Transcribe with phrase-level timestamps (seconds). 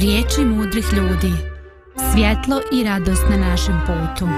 [0.00, 1.32] Riječi mudrih ljudi.
[2.12, 4.28] Svjetlo i radost na našem putu.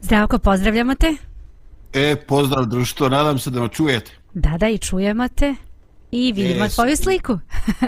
[0.00, 1.16] Zdravko, pozdravljamo te.
[1.92, 4.10] E, pozdrav društvo, nadam se da me čujete.
[4.34, 5.54] Da, da, i čujemo te.
[6.10, 7.38] I vidimo e, tvoju sliku.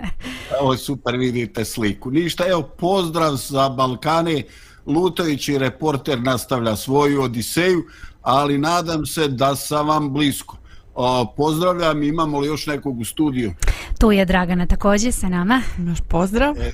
[0.61, 2.11] evo, super, vidite sliku.
[2.11, 4.43] Ništa, evo, pozdrav za Balkane.
[4.87, 7.85] Lutovići reporter nastavlja svoju odiseju,
[8.23, 10.62] ali nadam se da sam vam blisko.
[10.95, 13.53] O, pozdravljam, imamo li još nekog u studiju?
[13.99, 15.63] Tu je Dragana također sa nama.
[15.79, 16.55] Naš pozdrav.
[16.59, 16.73] E,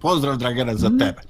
[0.00, 0.98] pozdrav Dragana za mm.
[0.98, 1.20] tebe.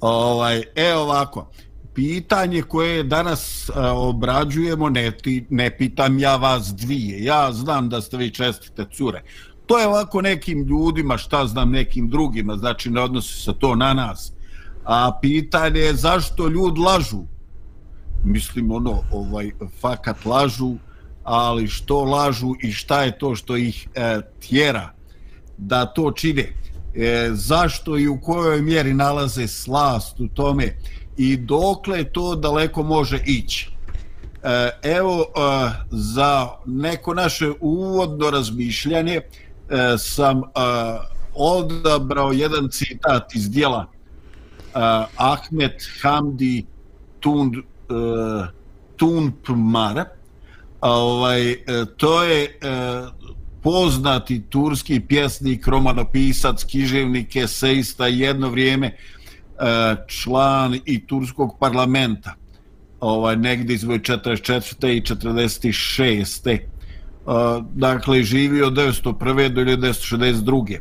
[0.00, 1.50] Ovaj, evo ovako,
[1.94, 8.00] pitanje koje danas a, obrađujemo, ne, ti, ne pitam ja vas dvije, ja znam da
[8.00, 9.22] ste vi čestite cure.
[9.66, 13.94] To je ovako nekim ljudima, šta znam nekim drugima, znači ne odnosi se to na
[13.94, 14.32] nas.
[14.84, 17.22] A pitanje je zašto ljud lažu?
[18.24, 20.74] Mislim ono, ovaj, fakat lažu,
[21.24, 24.92] ali što lažu i šta je to što ih e, tjera
[25.56, 26.52] da to čine?
[26.94, 30.76] E, zašto i u kojoj mjeri nalaze slast u tome
[31.16, 33.70] i dokle to daleko može ići?
[34.42, 39.22] E, evo e, za neko naše uvodno razmišljanje e,
[39.98, 40.42] sam e,
[41.34, 44.78] odabrao jedan citat iz dijela e,
[45.16, 46.66] Ahmed Hamdi
[47.20, 47.62] Tund e,
[48.96, 50.04] Tunpmara
[50.84, 51.56] ovaj, e,
[51.96, 52.48] to je e,
[53.62, 58.96] poznati turski pjesnik, romanopisac, književnik, eseista, jedno vrijeme e,
[60.06, 62.34] član i turskog parlamenta
[63.00, 64.88] ovaj, negdje izvoj 44.
[64.88, 66.58] i 46.
[67.74, 69.48] dakle, živio od 1901.
[69.48, 70.78] do 1962.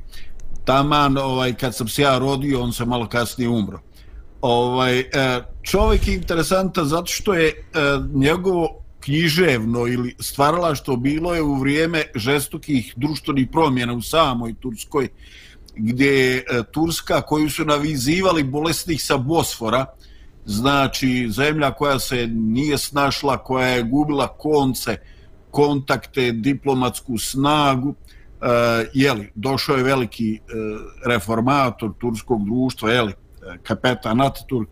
[0.65, 3.79] Taman, ovaj, kad sam se ja rodio, on se malo kasnije umro.
[4.41, 5.03] Ovaj,
[5.61, 7.53] čovjek je interesantan zato što je
[8.13, 15.09] njegovo književno ili stvarala što bilo je u vrijeme žestokih društvenih promjena u samoj Turskoj,
[15.75, 19.85] gdje je e, Turska koju su navizivali bolesnih sa Bosfora,
[20.45, 24.97] znači zemlja koja se nije snašla, koja je gubila konce,
[25.51, 33.13] kontakte, diplomatsku snagu, e, uh, jeli, došao je veliki uh, reformator turskog društva, jeli,
[33.63, 34.69] kapetan Ataturk,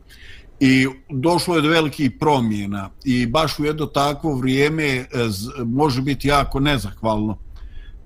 [0.63, 2.89] i došlo je do velikih promjena.
[3.03, 5.05] I baš u jedno takvo vrijeme e,
[5.65, 7.37] može biti jako nezahvalno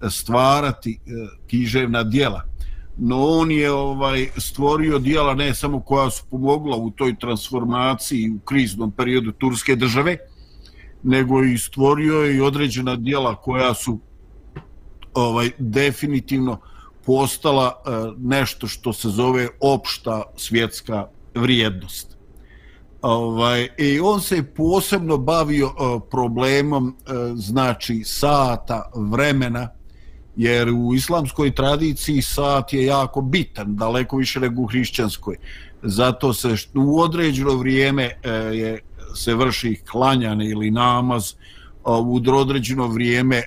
[0.01, 1.11] e, stvarati e,
[1.47, 2.41] književna dijela
[2.97, 8.39] no on je ovaj stvorio dijela ne samo koja su pomogla u toj transformaciji u
[8.39, 10.17] kriznom periodu turske države
[11.03, 13.99] nego i stvorio je i određena dijela koja su
[15.13, 16.59] ovaj definitivno
[17.05, 17.83] postala
[18.17, 22.14] nešto što se zove opšta svjetska vrijednost.
[23.05, 29.69] Ovaj, I on se posebno bavio uh, problemom uh, znači sata, vremena,
[30.35, 35.37] jer u islamskoj tradiciji sat je jako bitan, daleko više nego u hrišćanskoj.
[35.83, 38.79] Zato se što u određeno vrijeme uh, je,
[39.15, 41.33] se vrši klanjane ili namaz,
[41.83, 43.43] u određeno vrijeme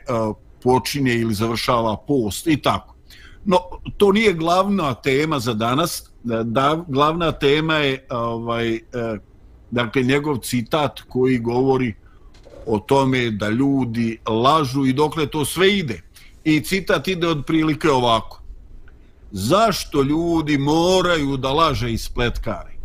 [0.63, 2.95] počinje ili završava post i tako.
[3.45, 3.59] No,
[3.97, 6.11] to nije glavna tema za danas.
[6.45, 8.81] Da, glavna tema je ovaj,
[9.71, 11.95] dakle njegov citat koji govori
[12.67, 16.03] o tome da ljudi lažu i dokle to sve ide.
[16.45, 18.43] I citat ide od prilike ovako.
[19.31, 22.79] Zašto ljudi moraju da laže i spletkari?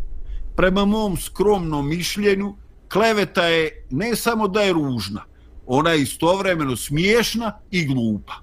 [0.55, 2.55] Prema mom skromnom mišljenju,
[2.91, 5.23] kleveta je ne samo da je ružna,
[5.65, 8.33] ona je istovremeno smiješna i glupa.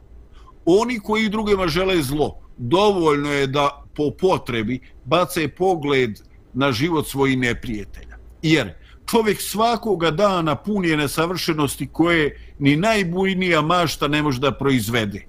[0.64, 6.20] Oni koji drugima žele zlo, dovoljno je da po potrebi bace pogled
[6.52, 8.09] na život svojih neprijatelja
[8.42, 8.74] jer
[9.10, 15.26] čovjek svakoga dana pun je nesavršenosti koje ni najbujnija mašta ne može da proizvede.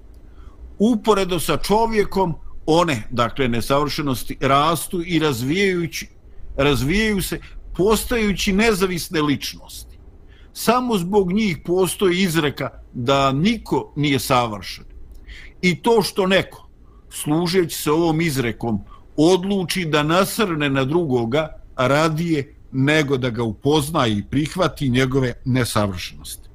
[0.78, 2.34] Uporedo sa čovjekom,
[2.66, 6.08] one, dakle, nesavršenosti rastu i razvijajući,
[6.56, 7.40] razvijaju se
[7.76, 9.98] postajući nezavisne ličnosti.
[10.52, 14.84] Samo zbog njih postoji izreka da niko nije savršen.
[15.62, 16.68] I to što neko,
[17.10, 18.80] služeći se ovom izrekom,
[19.16, 26.48] odluči da nasrne na drugoga, radije nego da ga upozna i prihvati njegove nesavršenosti.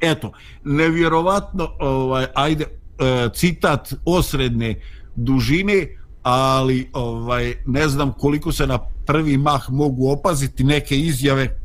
[0.00, 0.32] Eto,
[0.64, 4.80] nevjerovatno, ovaj, ajde, e, citat osredne
[5.16, 5.88] dužine,
[6.22, 11.60] ali ovaj ne znam koliko se na prvi mah mogu opaziti neke izjave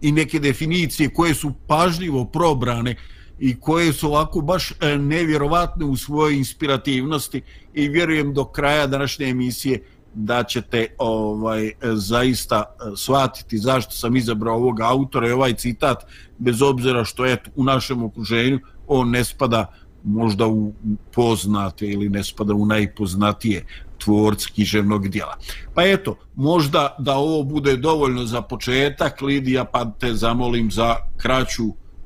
[0.00, 2.96] i neke definicije koje su pažljivo probrane
[3.38, 7.42] i koje su ovako baš e, nevjerovatne u svojoj inspirativnosti
[7.74, 9.82] i vjerujem do kraja današnje emisije
[10.14, 16.06] da ćete ovaj zaista e, shvatiti zašto sam izabrao ovog autora i ovaj citat
[16.38, 19.72] bez obzira što je u našem okruženju on ne spada
[20.04, 20.72] možda u
[21.14, 23.66] poznate ili ne spada u najpoznatije
[23.98, 25.36] tvorci književnog dijela.
[25.74, 31.64] Pa eto, možda da ovo bude dovoljno za početak, Lidija, pa te zamolim za kraću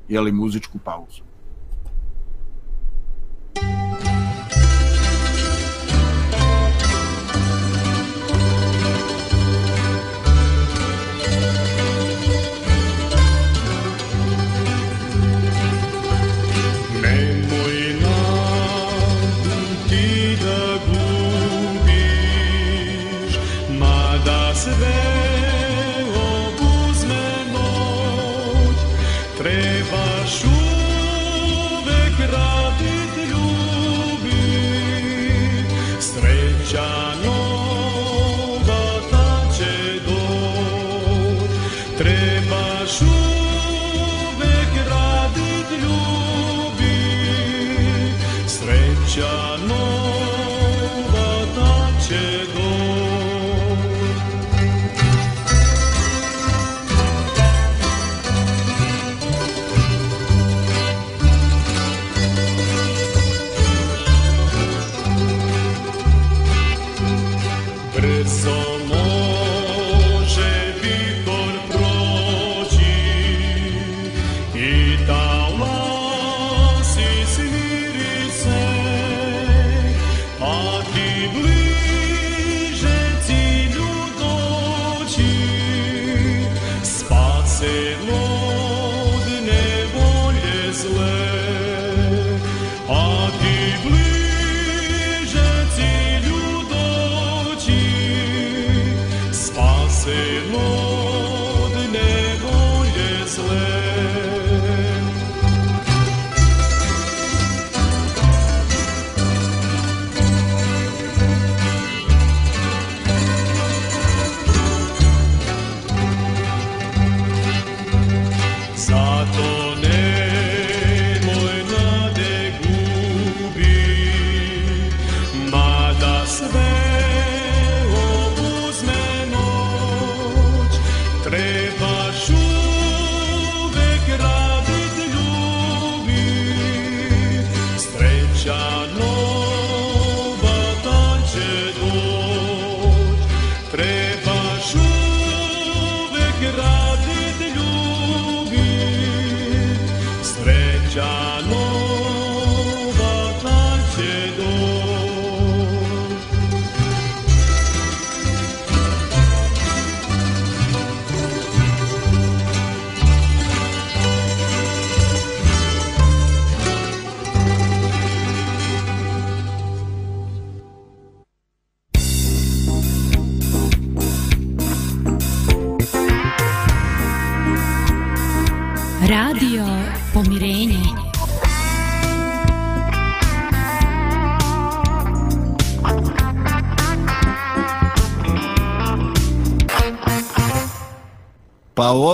[0.09, 1.24] jeli, muzičku pauzu.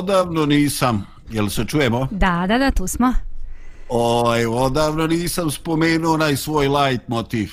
[0.01, 2.07] Odavno nisam, jel se čujemo?
[2.12, 3.13] Da, da, da, tu smo.
[3.89, 7.51] Oj, odavno nisam spomenuo onaj svoj light motiv.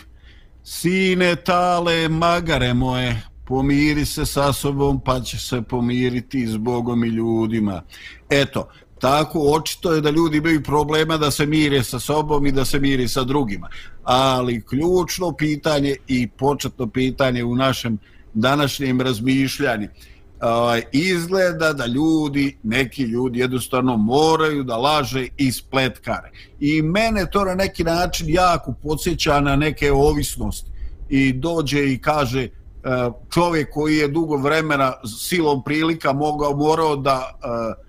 [0.65, 7.09] Sine, tale, magare moje, pomiri se sa sobom, pa će se pomiriti s Bogom i
[7.09, 7.83] ljudima.
[8.31, 8.69] Eto,
[9.01, 12.81] tako očito je da ljudi imaju problema da se mire sa sobom i da se
[12.81, 13.69] miri sa drugima.
[14.05, 17.99] Ali ključno pitanje i početno pitanje u našem
[18.35, 19.89] današnjem razmišljanju
[20.41, 26.31] ovaj, izgleda da ljudi, neki ljudi jednostavno moraju da laže i spletkare.
[26.61, 30.71] I mene to na neki način jako podsjeća na neke ovisnosti.
[31.09, 32.51] I dođe i kaže e,
[33.35, 37.89] čovjek koji je dugo vremena silom prilika mogao, morao da uh,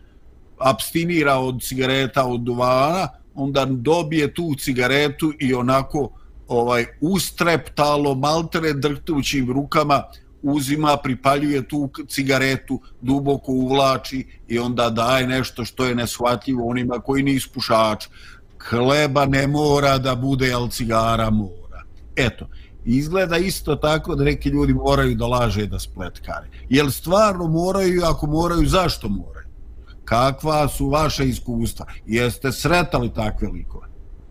[0.59, 6.09] abstinira od cigareta, od duvana, onda dobije tu cigaretu i onako
[6.47, 10.03] ovaj ustreptalo maltere drhtućim rukama
[10.41, 17.23] uzima, pripaljuje tu cigaretu, duboko uvlači i onda daje nešto što je neshvatljivo onima koji
[17.23, 18.09] nisu pušači.
[18.69, 21.83] Hleba ne mora da bude, ali cigara mora.
[22.15, 22.47] Eto,
[22.85, 26.49] izgleda isto tako da neki ljudi moraju da laže da spletkare.
[26.69, 29.47] Jel stvarno moraju, ako moraju, zašto moraju?
[30.05, 31.85] Kakva su vaše iskustva?
[32.05, 33.87] Jeste sretali takve likove?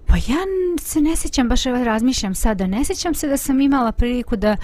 [0.09, 0.39] Pa ja
[0.81, 4.57] se ne sjećam, baš evo razmišljam sada, ne sjećam se da sam imala priliku da,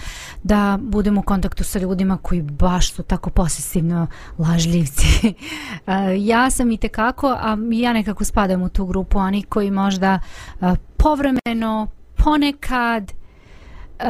[0.43, 4.07] da budem u kontaktu sa ljudima koji baš su tako posesivno
[4.39, 5.35] lažljivci.
[6.33, 10.21] ja sam i tekako, a ja nekako spadam u tu grupu, oni koji možda
[10.97, 13.13] povremeno, ponekad,
[14.01, 14.07] Uh,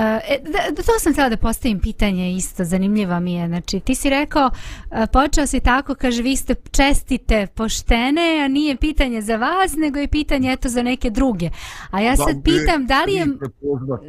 [0.53, 3.49] da, to sam htjela da postavim pitanje isto, zanimljiva mi je.
[3.49, 8.77] Znači, ti si rekao, uh, počeo si tako, kaže, vi ste čestite, poštene, a nije
[8.77, 11.51] pitanje za vas, nego je pitanje eto za neke druge.
[11.91, 13.27] A ja sad pitam, da li je,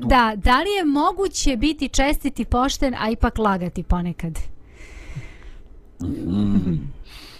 [0.02, 4.40] da, da li je moguće biti čestiti, pošten, a ipak lagati ponekad?
[6.02, 6.95] Mm.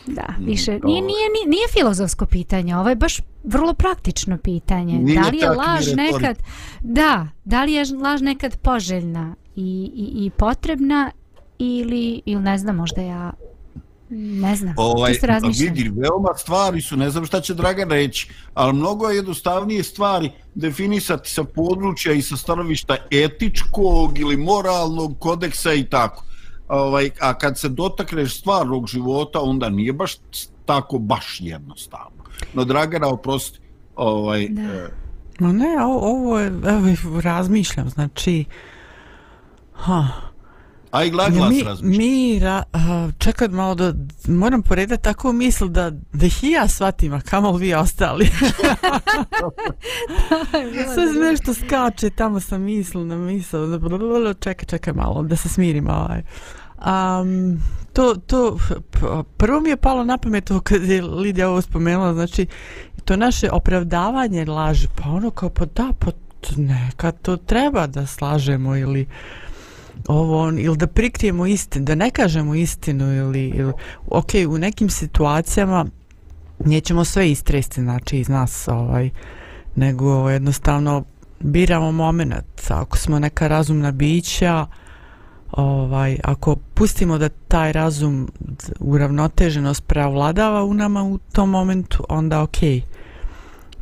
[0.08, 5.00] Da, mm, više, nije, nije, nije, nije filozofsko pitanje, ovo je baš vrlo praktično pitanje.
[5.00, 6.38] Nije da li je laž nekad,
[6.82, 11.12] da, da li je laž nekad poželjna i, i, i potrebna
[11.60, 13.34] ili, ili ne znam, možda ja
[14.10, 15.14] ne znam, ovaj,
[15.60, 20.32] vidi, veoma stvari su, ne znam šta će Dragan reći, ali mnogo je jednostavnije stvari
[20.56, 26.24] definisati sa područja i sa stanovišta etičkog ili moralnog kodeksa i tako
[26.68, 30.16] ovaj, a kad se dotakneš stvarnog života, onda nije baš
[30.66, 32.24] tako baš jednostavno.
[32.54, 33.60] No, Dragana, oprosti,
[33.96, 34.48] ovaj...
[34.48, 34.62] Da.
[34.62, 34.90] E,
[35.40, 38.46] Ma ne, ovo je, evo, razmišljam, znači,
[39.74, 40.08] ha,
[40.96, 41.98] A i glas mi, razmišlja.
[41.98, 42.64] Mi, ra,
[43.18, 43.94] čekaj malo da,
[44.28, 48.30] moram poredati tako misl da, da ih i ja shvatim, a kamo vi ostali.
[50.94, 53.58] Sve nešto skače, tamo sam misl na misl,
[54.40, 56.22] čekaj, čekaj malo, da se smirim ovaj.
[56.78, 57.60] Um,
[57.94, 58.58] to, to,
[59.38, 62.46] prvo mi je palo na pamet to kad je Lidija ovo spomenula, znači,
[63.06, 66.12] to naše opravdavanje laži, pa ono kao, pa da, pa
[66.58, 69.08] neka to treba da slažemo ili
[70.08, 73.74] ovo ili da prikrijemo istinu, da ne kažemo istinu ili, ili
[74.08, 75.86] ok, u nekim situacijama
[76.60, 79.10] nećemo sve istresti znači iz nas ovaj,
[79.76, 81.04] nego jednostavno
[81.40, 82.72] biramo moment.
[82.72, 84.66] Ako smo neka razumna bića
[85.52, 88.32] ovaj, ako pustimo da taj razum
[88.80, 92.58] uravnoteženost preovladava u nama u tom momentu onda ok.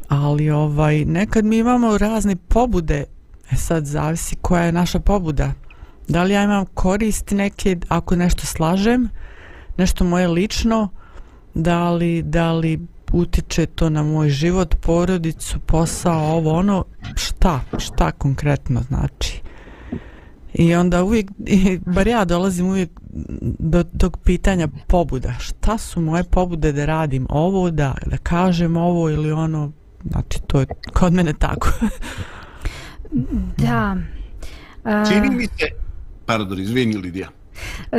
[0.08, 3.04] Ali ovaj nekad mi imamo razne pobude.
[3.52, 5.54] E sad zavisi koja je naša pobuda.
[6.08, 9.10] Da li ja imam korist neke ako nešto slažem,
[9.78, 10.90] nešto moje lično,
[11.54, 12.80] da li, da li
[13.14, 19.42] utiče to na moj život, porodicu, posao, ovo, ono, šta, šta konkretno znači.
[20.54, 21.32] I onda uvijek,
[21.96, 22.90] bar ja dolazim uvijek
[23.60, 25.34] do tog pitanja pobuda.
[25.40, 29.72] Šta su moje pobude da radim ovo, da, da kažem ovo ili ono,
[30.04, 31.70] znači to je kod mene tako.
[33.58, 33.98] da.
[34.84, 35.83] Čini mi se,
[36.26, 37.30] Pardon, izvini Lidija.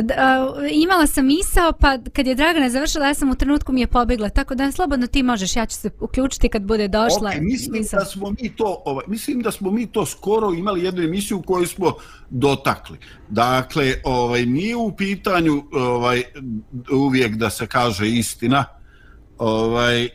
[0.01, 3.87] Da, imala sam misao, pa kad je Dragana završila, ja sam u trenutku mi je
[3.87, 7.31] pobegla, tako da slobodno ti možeš, ja ću se uključiti kad bude došla.
[7.31, 7.99] Okay, mislim, misao.
[7.99, 11.67] da smo mi to, ovaj, mislim da smo mi to skoro imali jednu emisiju koju
[11.67, 11.93] smo
[12.29, 12.97] dotakli.
[13.29, 16.23] Dakle, ovaj, nije u pitanju ovaj,
[16.91, 18.65] uvijek da se kaže istina.
[19.37, 20.09] Ovaj, e,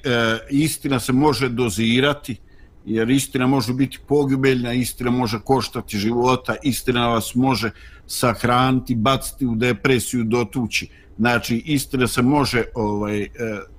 [0.50, 2.36] istina se može dozirati,
[2.84, 7.70] jer istina može biti pogibeljna, istina može koštati života, istina vas može
[8.06, 10.88] sahraniti, baciti u depresiju, dotući.
[11.18, 13.28] Znači, istina se može ovaj, e,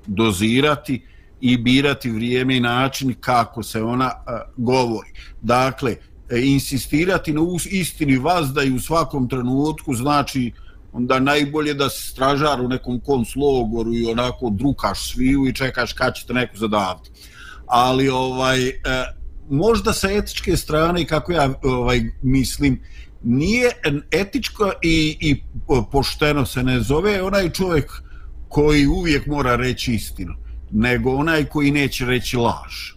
[0.08, 1.02] dozirati
[1.42, 5.10] i birati vrijeme i način kako se ona e, govori.
[5.42, 5.96] Dakle,
[6.30, 7.42] e, insistirati na
[7.72, 10.52] istini vas da i u svakom trenutku znači
[10.94, 16.16] onda najbolje da se stražar u nekom konclogoru i onako drukaš sviju i čekaš kad
[16.16, 17.12] ćete neko zadaviti
[17.72, 18.74] ali ovaj e,
[19.50, 22.82] možda sa etičke strane kako ja ovaj mislim
[23.24, 23.72] nije
[24.12, 25.44] etičko i, i
[25.92, 27.92] pošteno se ne zove onaj čovjek
[28.50, 30.34] koji uvijek mora reći istinu
[30.72, 32.92] nego onaj koji neće reći laž.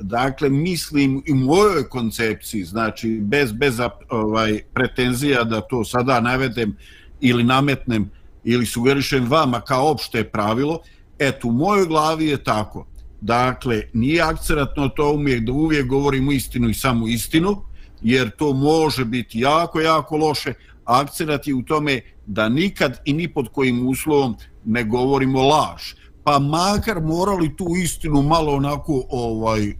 [0.00, 3.80] Dakle mislim i mojoj koncepciji znači bez bez
[4.10, 6.76] ovaj pretenzija da to sada navedem
[7.20, 8.10] ili nametnem
[8.44, 10.82] ili sugerišem vama kao opšte pravilo
[11.18, 12.86] eto u mojoj glavi je tako.
[13.22, 17.62] Dakle, nije akceratno to uvijek da uvijek govorimo istinu i samo istinu,
[18.00, 20.54] jer to može biti jako, jako loše.
[20.84, 25.82] Akcerat je u tome da nikad i ni pod kojim uslovom ne govorimo laž.
[26.24, 29.72] Pa makar morali tu istinu malo onako ovaj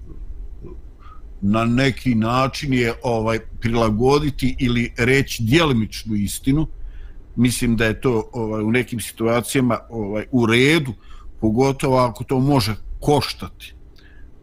[1.41, 6.67] na neki način je ovaj prilagoditi ili reći djelimičnu istinu.
[7.37, 10.93] Mislim da je to ovaj u nekim situacijama ovaj u redu,
[11.41, 13.75] pogotovo ako to može koštati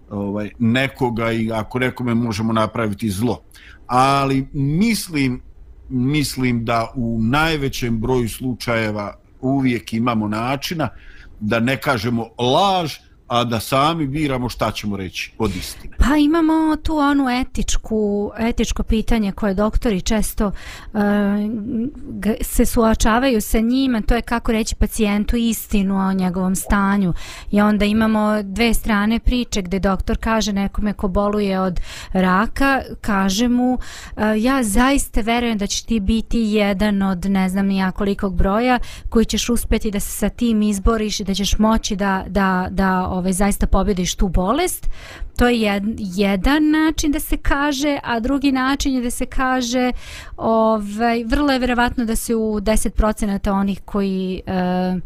[0.10, 3.42] ovaj nekoga i ako nekome možemo napraviti zlo.
[3.88, 5.42] Ali mislim
[5.90, 10.90] mislim da u najvećem broju slučajeva uvijek imamo načina
[11.40, 12.94] da ne kažemo laž,
[13.30, 15.96] a da sami biramo šta ćemo reći od istine.
[15.98, 21.02] Pa imamo tu onu etičku, etičko pitanje koje doktori često uh,
[22.42, 27.14] se suočavaju sa njima, to je kako reći pacijentu istinu o njegovom stanju.
[27.52, 31.80] I onda imamo dve strane priče gdje doktor kaže nekome ko boluje od
[32.14, 37.66] raka, kaže mu uh, ja zaista verujem da će ti biti jedan od ne znam
[37.66, 42.26] nijakolikog broja koji ćeš uspjeti da se sa tim izboriš i da ćeš moći da,
[42.28, 44.90] da, da ovaj zaista pobjediš tu bolest.
[45.38, 49.92] To je jed, jedan način da se kaže, a drugi način je da se kaže
[50.38, 55.02] ovaj vrlo je vjerovatno da se u 10% onih koji uh,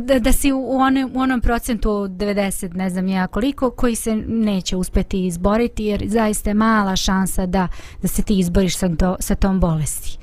[0.00, 4.16] da, da si u, one, u onom procentu 90 ne znam ja koliko koji se
[4.16, 7.68] neće uspjeti izboriti jer zaista je mala šansa da,
[8.02, 10.18] da se ti izboriš sa, to, sa tom bolesti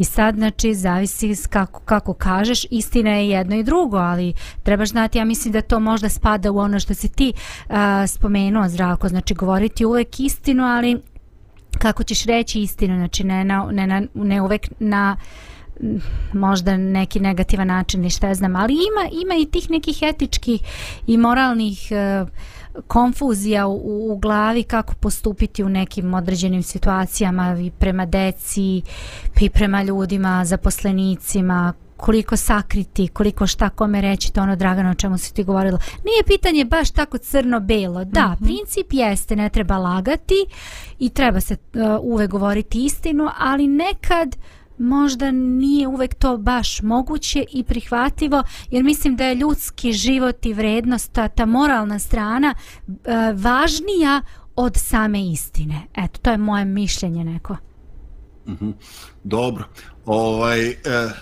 [0.00, 2.66] i sad znači zavisi kako, kako kažeš.
[2.70, 6.58] Istina je jedno i drugo ali trebaš znati ja mislim da to možda spada u
[6.58, 7.32] ono što si ti
[7.68, 7.74] uh,
[8.06, 9.08] spomenuo zdravko.
[9.08, 11.00] Znači govoriti uvek istinu ali
[11.78, 12.96] kako ćeš reći istinu?
[12.96, 15.16] Znači ne, na, ne, na, ne uvek na
[16.32, 20.60] možda neki negativan način ništa šta znam, ali ima, ima i tih nekih etičkih
[21.06, 21.78] i moralnih
[22.22, 22.28] uh,
[22.86, 28.82] konfuzija u, u glavi kako postupiti u nekim određenim situacijama i prema deci
[29.40, 35.18] i prema ljudima, zaposlenicima, koliko sakriti, koliko šta kome reći, to ono Dragano o čemu
[35.18, 35.78] si ti govorila.
[36.04, 38.04] Nije pitanje baš tako crno-belo.
[38.04, 38.44] Da, mm -hmm.
[38.44, 40.46] princip jeste, ne treba lagati
[40.98, 46.82] i treba se uh, uvek govoriti istinu, ali nekad uh, možda nije uvek to baš
[46.82, 52.54] moguće i prihvatljivo jer mislim da je ljudski život i vrednost ta, ta moralna strana
[52.88, 52.94] e,
[53.34, 54.22] važnija
[54.56, 55.82] od same istine.
[55.96, 57.56] Eto, to je moje mišljenje neko.
[58.46, 58.72] Mm -hmm.
[59.24, 59.64] Dobro.
[60.06, 60.74] Ovaj, e,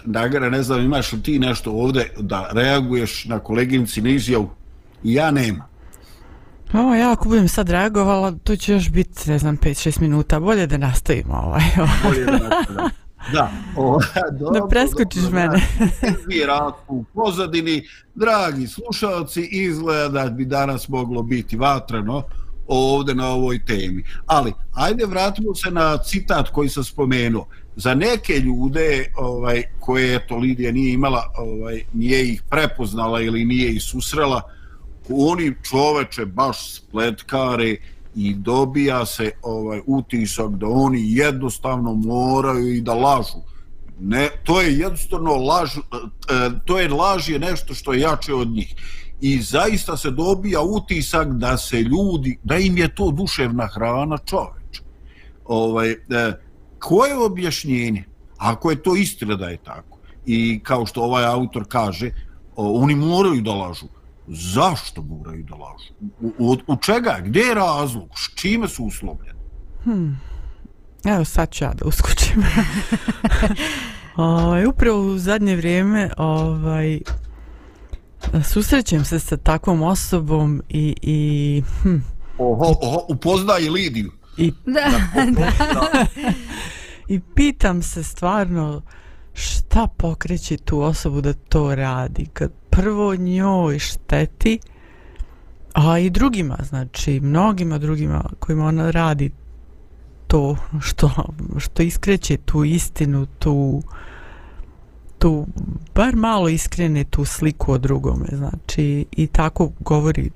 [0.05, 4.50] Nagara, ne znam, imaš li ti nešto ovde da reaguješ na koleginici na izjavu?
[5.03, 5.69] Ja nema.
[6.73, 10.41] O, ja ako budem sad reagovala, to će još biti, ne znam, 5-6 minuta.
[10.41, 11.62] Bolje da nastavimo ovaj.
[12.05, 12.91] Bolje da nastavimo.
[13.33, 14.01] Da, o,
[14.39, 15.67] dobro, da preskočiš dobro, mene.
[16.29, 22.23] Vira u pozadini, dragi slušalci, izgleda da bi danas moglo biti vatreno
[22.69, 24.05] ovde na ovoj temi.
[24.27, 27.47] Ali, ajde vratimo se na citat koji sam spomenuo.
[27.76, 33.73] Za neke ljude ovaj, koje to Lidija nije imala, ovaj, nije ih prepoznala ili nije
[33.73, 34.43] ih susrela,
[35.11, 37.76] oni čoveče baš spletkare
[38.19, 43.39] i dobija se ovaj utisak da oni jednostavno moraju i da lažu.
[44.00, 45.81] Ne, to je jednostavno laž, e,
[46.65, 48.75] to je laž je nešto što je jače od njih.
[49.21, 54.83] I zaista se dobija utisak da se ljudi, da im je to duševna hrana čoveč.
[55.45, 55.97] Ovaj, e,
[56.78, 58.04] koje je objašnjenje?
[58.37, 59.99] Ako je to istina da je tako.
[60.26, 62.11] I kao što ovaj autor kaže,
[62.57, 63.87] oni moraju da lažu
[64.28, 65.93] zašto moraju da lažu?
[66.21, 67.19] U, u, u čega?
[67.25, 68.08] Gdje je razlog?
[68.17, 69.38] S čime su uslovljeni?
[69.84, 70.21] Hmm.
[71.04, 72.43] Evo sad ću ja da uskočim.
[74.17, 77.00] ovaj, upravo u zadnje vrijeme ovaj,
[78.45, 80.95] susrećem se sa takvom osobom i...
[81.02, 81.97] i hm.
[82.38, 84.12] Oho, oho, upoznaje Lidiju.
[84.36, 84.91] I, da,
[85.38, 86.06] da.
[87.08, 88.82] I pitam se stvarno
[89.32, 94.59] šta pokreće tu osobu da to radi kad prvo njoj šteti
[95.73, 99.31] a i drugima znači mnogima drugima kojima ona radi
[100.26, 101.11] to što,
[101.59, 103.83] što iskreće tu istinu tu
[105.19, 105.47] tu
[105.95, 110.31] bar malo iskrene tu sliku o drugome znači i tako govori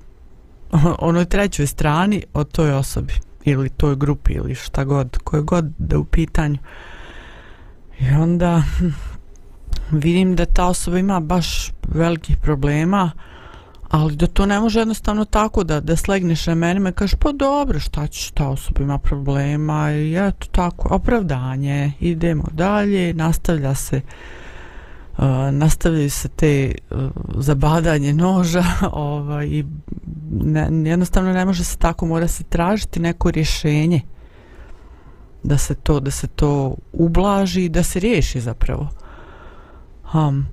[0.99, 5.97] onoj trećoj strani o toj osobi ili toj grupi ili šta god koje god da
[5.97, 6.57] u pitanju.
[7.99, 8.87] I onda hm,
[9.91, 13.11] vidim da ta osoba ima baš velikih problema,
[13.89, 17.79] ali da to ne može jednostavno tako da, da slegneš ramenima i kažeš pa dobro
[17.79, 24.01] šta ćeš, ta osoba ima problema i eto tako, opravdanje, idemo dalje, nastavlja se
[25.17, 26.99] Uh, nastavljaju se te uh,
[27.35, 29.65] zabadanje noža ovaj, i
[30.31, 34.01] ne, jednostavno ne može se tako mora se tražiti neko rješenje
[35.43, 38.89] da se to da se to ublaži da se riješi zapravo.
[40.13, 40.47] Um,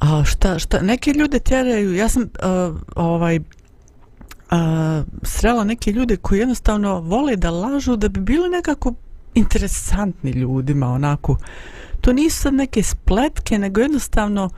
[0.00, 3.44] a šta, šta, neke ljude tjeraju, ja sam uh, ovaj, uh,
[5.22, 8.94] srela neke ljude koji jednostavno vole da lažu da bi bili nekako
[9.34, 11.36] interesantni ljudima, onako.
[12.00, 14.50] To nisu sad neke spletke, nego jednostavno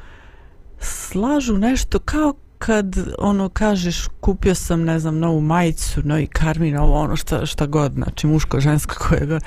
[0.78, 7.00] slažu nešto kao kad ono kažeš kupio sam ne znam novu majicu, novi karmin, ovo
[7.00, 9.42] ono šta, šta god, znači muško, žensko koje god.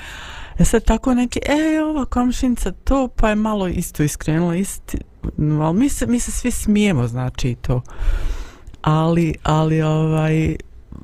[0.58, 4.98] E sad tako neki, e, ova komšinica to, pa je malo isto iskrenula, isti,
[5.38, 7.82] ali mi se, mi se svi smijemo, znači to.
[8.82, 10.56] ali, ali ovaj,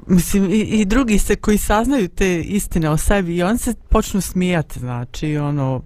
[0.07, 4.21] mislim, i, i drugi se koji saznaju te istine o sebi i on se počnu
[4.21, 5.83] smijati, znači, ono,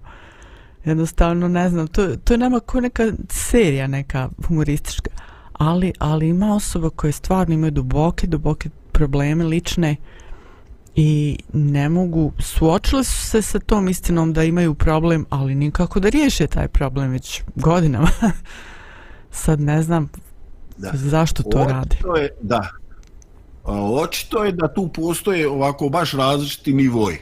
[0.85, 5.11] jednostavno, ne znam, to, to je nama kao neka serija, neka humoristička,
[5.53, 9.95] ali, ali ima osoba koje stvarno imaju duboke, duboke probleme lične
[10.95, 16.09] i ne mogu, suočili su se sa tom istinom da imaju problem, ali nikako da
[16.09, 18.09] riješe taj problem već godinama.
[19.31, 20.09] Sad ne znam
[20.77, 20.91] da.
[20.93, 21.97] zašto to očito radi.
[22.21, 22.67] Je, da,
[24.03, 27.17] očito je da tu postoje ovako baš različiti nivoj.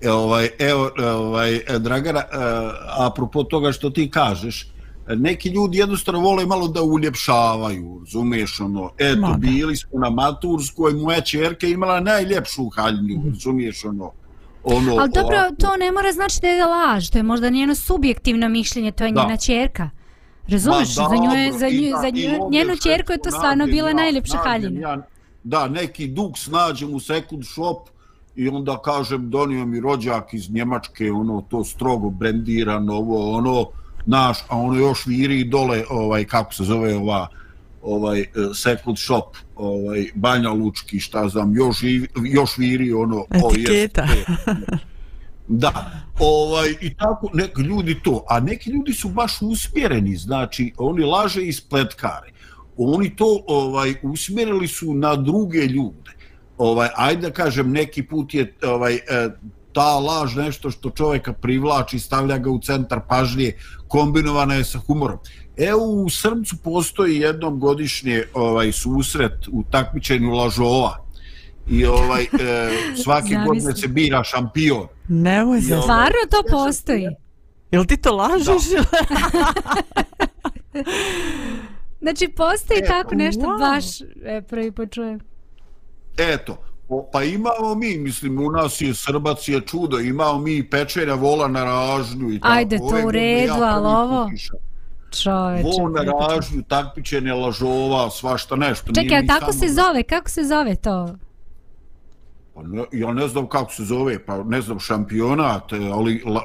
[0.00, 2.24] E, ovaj, evo, ovaj, Dragana, e,
[2.98, 4.72] apropo toga što ti kažeš,
[5.16, 9.36] neki ljudi jednostavno vole malo da uljepšavaju, razumiješ ono, eto, Mada.
[9.36, 13.30] bili smo na Maturskoj, moja čerka imala najljepšu haljnju, -hmm.
[13.30, 14.12] razumiješ ono,
[14.64, 15.54] ono Ali dobro, ovako.
[15.58, 19.10] to ne mora znači da je laž, to je možda njeno subjektivno mišljenje, to je
[19.10, 19.90] njena čerka.
[20.48, 24.36] Razumiješ, za, nju je, za, nju, za nju, njenu čerku je to stvarno bila najljepša
[24.36, 24.80] haljina.
[24.80, 25.06] Ja,
[25.44, 27.88] da, neki duk snađem u second shop
[28.36, 33.66] i onda kažem, donio mi rođak iz Njemačke, ono, to strogo brendirano, ovo, ono,
[34.08, 37.28] naš, a ono još viri dole, ovaj, kako se zove ova,
[37.82, 41.76] ovaj, e, second shop, ovaj, Banja Lučki, šta znam, još,
[42.24, 44.08] još viri ono, etiketa.
[44.46, 44.52] O,
[45.48, 51.04] da, ovaj, i tako, neki ljudi to, a neki ljudi su baš usmjereni, znači, oni
[51.04, 52.32] laže i spletkare,
[52.76, 56.10] oni to ovaj usmjerili su na druge ljude.
[56.58, 59.00] Ovaj ajde da kažem neki put je ovaj e,
[59.78, 63.52] ta laž nešto što čovjeka privlači, stavlja ga u centar pažnje,
[63.88, 65.18] kombinovana je sa humorom.
[65.56, 71.04] Evo u Srbcu postoji jednom godišnje ovaj susret u takmičenju lažova.
[71.68, 72.26] I ovaj e,
[73.02, 74.86] svaki godine se bira šampion.
[75.08, 75.74] Nemoj se.
[75.74, 77.08] Ovaj, Stvarno to postoji.
[77.70, 78.62] Jel ti to lažeš?
[82.02, 83.58] znači postoji e, tako nešto wow.
[83.58, 85.20] baš e, prvi počujem.
[86.16, 86.67] Eto,
[87.12, 91.64] pa imamo mi, mislim, u nas je Srbac je čudo, imamo mi pečenja vola na
[91.64, 92.54] ražnju i tako.
[92.54, 94.30] Ajde, to u redu, ali ovo...
[95.22, 95.62] Čoveče.
[95.62, 98.92] Vol na ražnju, takpičenje lažova, svašta nešto.
[98.94, 100.02] Čekaj, a tako se zove?
[100.02, 101.16] Kako se zove to?
[102.58, 106.42] Pa ne, ja ne znam kako se zove, pa ne znam, šampionat, ali la,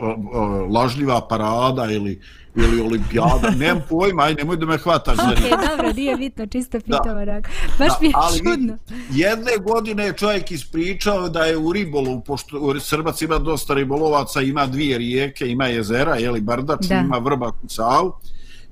[0.70, 2.22] lažljiva parada ili
[2.56, 6.80] ili olimpijada, nemam pojma, aj nemoj da me hvataš za okay, dobro, nije bitno, čisto
[6.80, 7.42] pitava, da.
[7.80, 8.78] baš da, mi je ali čudno.
[9.12, 14.66] Jedne godine je čovjek ispričao da je u ribolovu, pošto Srbac ima dosta ribolovaca, ima
[14.66, 16.96] dvije rijeke, ima jezera, jeli Bardač, da.
[16.96, 18.12] ima Vrba Kucav,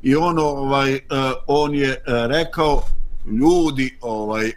[0.02, 1.00] i ono, ovaj, uh,
[1.48, 2.82] on je rekao,
[3.26, 4.52] ljudi, ovaj,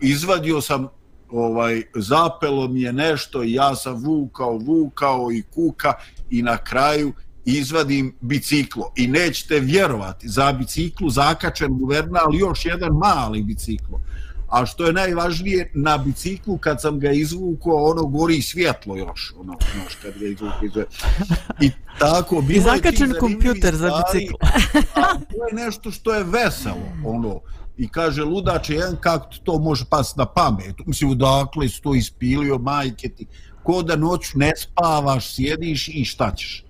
[0.00, 0.88] izvadio sam
[1.34, 5.92] ovaj zapelo mi je nešto i ja sam vukao, vukao i kuka
[6.30, 7.12] i na kraju
[7.44, 8.92] izvadim biciklo.
[8.96, 14.00] I nećete vjerovati za biciklu zakačen guverna ali još jedan mali biciklo.
[14.50, 19.52] A što je najvažnije na biciklu kad sam ga izvukao ono gori svjetlo još ono,
[19.52, 20.84] ono što ga izvukao.
[21.60, 24.38] I tako bilo I zakačen kompjuter za biciklo
[24.94, 27.40] a to je nešto što je veselo ono
[27.78, 30.74] i kaže ludače jedan kako to može pas na pamet.
[30.86, 33.26] Mislim dakle sto ispilio majke ti?
[33.62, 36.64] Ko da noć ne spavaš sjediš i šta ćeš?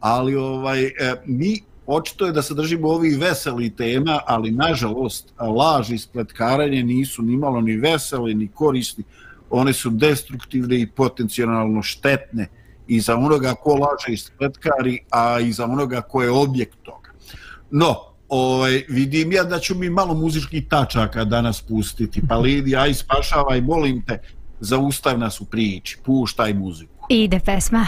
[0.00, 0.92] Ali ovaj e,
[1.26, 7.22] mi očito je da se držimo ovih veseli tema, ali nažalost laži i spletkaranje nisu
[7.22, 9.04] ni malo ni veseli ni korisni,
[9.50, 12.48] one su destruktivne i potencijalno štetne
[12.88, 17.10] i za onoga ko laže i spletkari, a i za onoga ko je objekt toga.
[17.70, 22.94] No, ovaj, vidim ja da ću mi malo muzičkih tačaka danas pustiti, pa Lidi, aj
[22.94, 24.20] spašavaj, molim te,
[24.60, 27.06] zaustav nas u priči, puštaj muziku.
[27.08, 27.86] Ide pesma.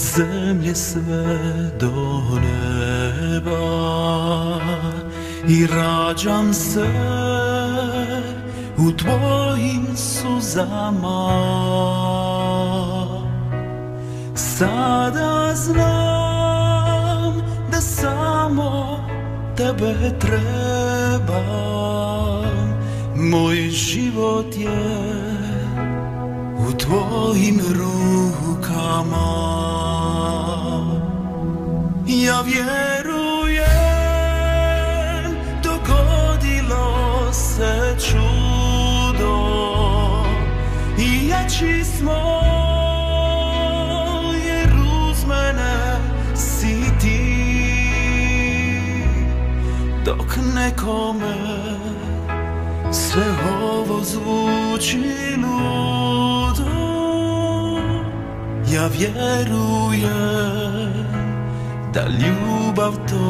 [0.00, 3.60] Zemlje sve do neba.
[5.48, 6.86] I rađam se
[8.76, 11.30] u tvojim suzama.
[14.34, 18.98] Sada znam da samo
[19.56, 21.64] tebe treba
[23.30, 25.04] Moj život je
[26.68, 29.53] u tvojim rukama.
[32.24, 33.64] Ja vjerujem
[35.62, 39.36] dogodilo se čudo.
[40.98, 42.40] I jači smo
[44.46, 44.72] jer
[45.08, 45.98] uz mene
[46.34, 47.44] si ti.
[50.04, 51.36] Dok nekome
[52.92, 53.26] sve
[53.72, 56.64] ovo zvuči ludo
[58.72, 60.54] Ja vjerujem
[61.94, 63.20] da ljubav to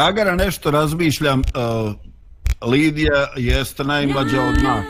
[0.00, 1.94] Dragana, nešto razmišljam, uh,
[2.70, 4.84] Lidija jeste najmlađa od nas.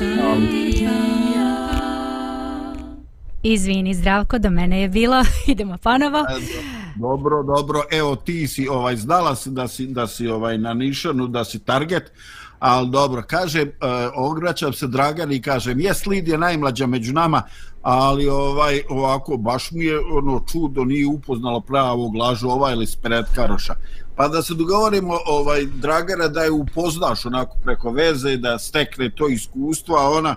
[3.43, 5.25] Izvini, zdravko, do mene je bilo.
[5.47, 6.25] Idemo ponovo.
[6.97, 7.83] Dobro, dobro.
[7.91, 11.59] Evo ti si ovaj znala si da si da si ovaj na nišanu, da si
[11.59, 12.13] target.
[12.59, 17.43] Ali dobro, kažem, uh, ograćam se Dragani i kažem, jes Lidija najmlađa među nama,
[17.83, 23.75] ali ovaj ovako baš mi je ono čudo nije upoznala pravog lažova ili spretkaroša.
[24.21, 29.29] Pa da se dogovorimo ovaj Dragana da je upoznaš onako preko veze da stekne to
[29.29, 30.37] iskustvo, a ona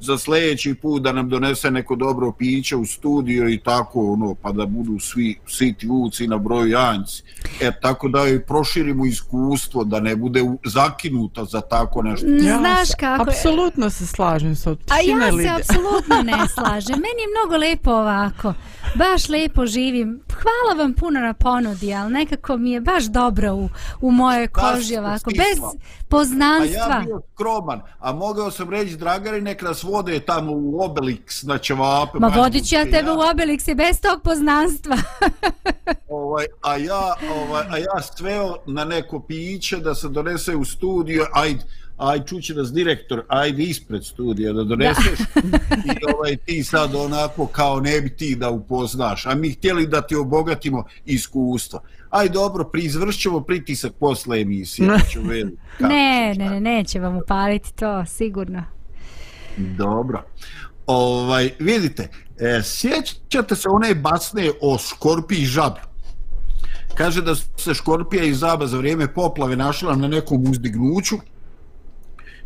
[0.00, 4.52] za sljedeći put da nam donese neko dobro piće u studio i tako ono pa
[4.52, 7.22] da budu svi siti vuci na broju janjci.
[7.60, 12.26] E tako da joj proširimo iskustvo da ne bude zakinuta za tako nešto.
[12.58, 13.22] Znaš se kako...
[13.22, 16.94] Apsolutno se slažem sa A tišina ja se apsolutno ne slažem.
[16.94, 18.54] Meni je mnogo lepo ovako.
[18.94, 20.20] Baš lepo živim.
[20.32, 23.68] Hvala vam puno na ponudi, ali nekako mi je baš dobro u,
[24.00, 25.30] u Baš koži ovako.
[25.30, 25.44] stisla.
[25.44, 27.02] Bez A ja poznanstva.
[27.06, 32.18] bio skroman, a mogao sam reći Dragari nek nas vode tamo u Obelix na ćevape.
[32.18, 34.96] Ma vodit ću ja tebe u Obelix i bez tog poznanstva.
[36.08, 41.26] ovaj, a ja ovaj, a ja sveo na neko piće da se donese u studio,
[41.32, 41.64] ajde,
[42.02, 45.20] aj čuće nas direktor, ajde ispred studija da doneseš
[45.90, 50.02] i ovaj, ti sad onako kao ne bi ti da upoznaš, a mi htjeli da
[50.02, 51.82] ti obogatimo iskustva.
[52.10, 54.88] Aj dobro, prizvršćemo pritisak posle emisije.
[55.78, 58.64] ne, ne, ne, neće vam upaliti to, sigurno.
[59.56, 60.24] Dobro.
[60.86, 65.80] Ovaj, vidite, e, sjećate se one basne o škorpi i žabi?
[66.94, 71.16] Kaže da se škorpija i zaba za vrijeme poplave našla na nekom uzdignuću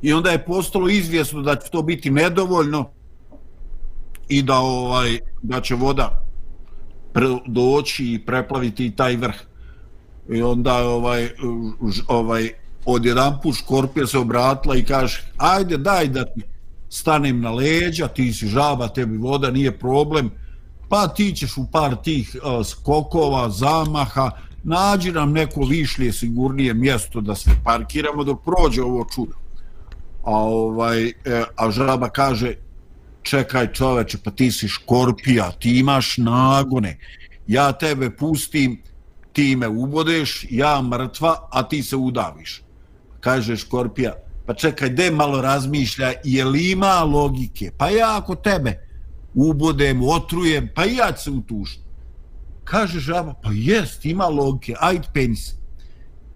[0.07, 2.91] i onda je postalo izvjesno da će to biti nedovoljno
[4.29, 6.23] i da ovaj da će voda
[7.47, 9.35] doći i preplaviti taj vrh.
[10.31, 11.31] I onda ovaj
[12.09, 12.51] ovaj
[12.85, 16.43] odjedan put škorpija se obratila i kaže ajde daj da ti
[16.89, 20.31] stanem na leđa, ti si žaba, tebi voda nije problem,
[20.89, 24.31] pa ti ćeš u par tih uh, skokova, zamaha,
[24.65, 29.46] nađi nam neko višlje, sigurnije mjesto da se parkiramo dok prođe ovo čudo.
[30.27, 31.13] A, ovaj, e,
[31.57, 32.57] a žaba kaže,
[33.23, 36.97] čekaj čoveče, pa ti si škorpija, ti imaš nagone,
[37.47, 38.83] ja tebe pustim,
[39.33, 42.63] ti me ubodeš, ja mrtva, a ti se udaviš.
[43.21, 44.15] Kaže škorpija,
[44.47, 47.71] pa čekaj, de malo razmišlja, je li ima logike?
[47.79, 48.81] Pa ja ako tebe
[49.35, 51.85] ubodem, otrujem, pa ja ću se utušiti.
[52.65, 55.55] Kaže žaba, pa jest, ima logike, ajde penis.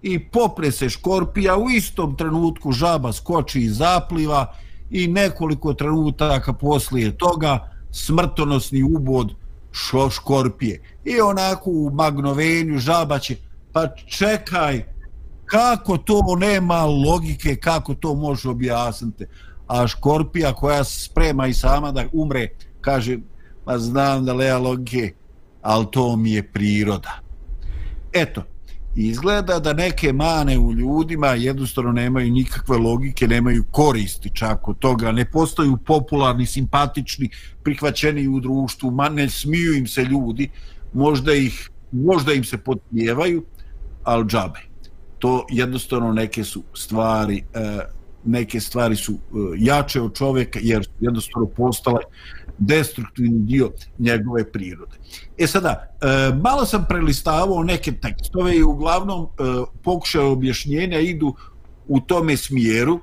[0.02, 4.54] I popre se škorpija, u istom trenutku žaba skoči i zapliva
[4.90, 9.34] i nekoliko trenutaka poslije toga smrtonosni ubod
[9.72, 10.82] šo škorpije.
[11.04, 13.36] I onako u magnovenju žaba će,
[13.72, 14.84] pa čekaj,
[15.44, 19.26] kako to nema logike, kako to može objasniti.
[19.66, 22.48] A škorpija koja se sprema i sama da umre,
[22.80, 23.18] kaže,
[23.64, 25.14] pa znam da lea logike,
[25.62, 27.20] ali to mi je priroda.
[28.12, 28.42] Eto,
[28.96, 35.12] izgleda da neke mane u ljudima jednostavno nemaju nikakve logike, nemaju koristi čak od toga,
[35.12, 37.30] ne postaju popularni, simpatični,
[37.62, 40.50] prihvaćeni u društvu, ma ne smiju im se ljudi,
[40.92, 43.44] možda, ih, možda im se potpjevaju,
[44.04, 44.60] ali džabe.
[45.18, 47.78] To jednostavno neke su stvari e,
[48.24, 49.16] neke stvari su e,
[49.58, 52.00] jače od čovjeka jer jednostavno postale
[52.60, 54.96] destruktivni dio njegove prirode.
[55.38, 56.06] E sada, e,
[56.42, 59.26] malo sam prelistavao neke tekstove i uglavnom e,
[59.82, 61.34] pokušaj objašnjenja idu
[61.88, 63.00] u tome smjeru.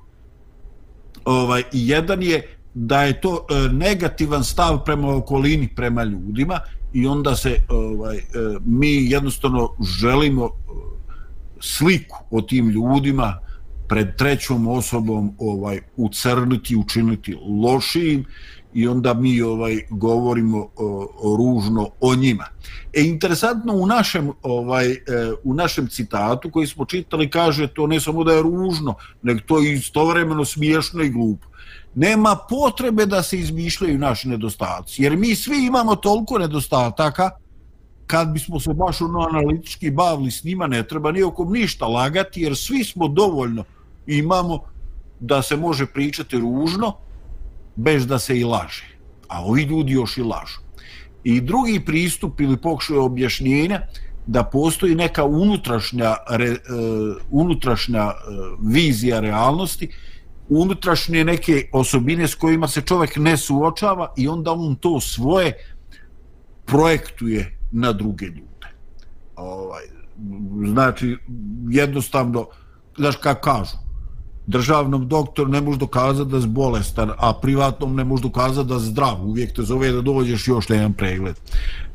[1.25, 6.59] Ovaj, jedan je da je to e, negativan stav prema okolini, prema ljudima
[6.93, 8.21] i onda se ovaj, e,
[8.65, 10.49] mi jednostavno želimo
[11.59, 13.39] sliku o tim ljudima
[13.87, 18.25] pred trećom osobom ovaj ucrniti, učiniti lošijim
[18.77, 22.45] i onda mi ovaj govorimo o, o ružno o njima.
[22.93, 24.97] E interesantno u našem ovaj e,
[25.43, 29.59] u našem citatu koji smo čitali kaže to ne samo da je ružno, nego to
[29.59, 31.47] je istovremeno smiješno i glupo.
[31.95, 37.29] Nema potrebe da se izmišljaju naši nedostaci, jer mi svi imamo toliko nedostataka
[38.07, 42.55] kad bismo se baš ono analitički bavili s njima, ne treba nijekom ništa lagati, jer
[42.55, 43.63] svi smo dovoljno
[44.07, 44.59] imamo
[45.19, 46.93] da se može pričati ružno,
[47.77, 48.85] bez da se i laže.
[49.27, 50.59] A ovi ljudi još i lažu.
[51.23, 53.81] I drugi pristup ili pokušaj objašnjenja
[54.27, 56.57] da postoji neka unutrašnja, re, uh,
[57.31, 58.13] unutrašnja uh,
[58.71, 59.89] vizija realnosti,
[60.49, 65.53] unutrašnje neke osobine s kojima se čovjek ne suočava i onda on to svoje
[66.65, 68.67] projektuje na druge ljude.
[69.35, 69.83] Ovaj,
[70.65, 71.17] znači,
[71.69, 72.47] jednostavno,
[72.97, 73.77] znaš kako kažu,
[74.47, 78.79] državnom doktoru ne može dokazati da je bolestan, a privatnom ne može dokazati da je
[78.79, 79.25] zdrav.
[79.25, 81.35] Uvijek te zove da dođeš još na jedan pregled.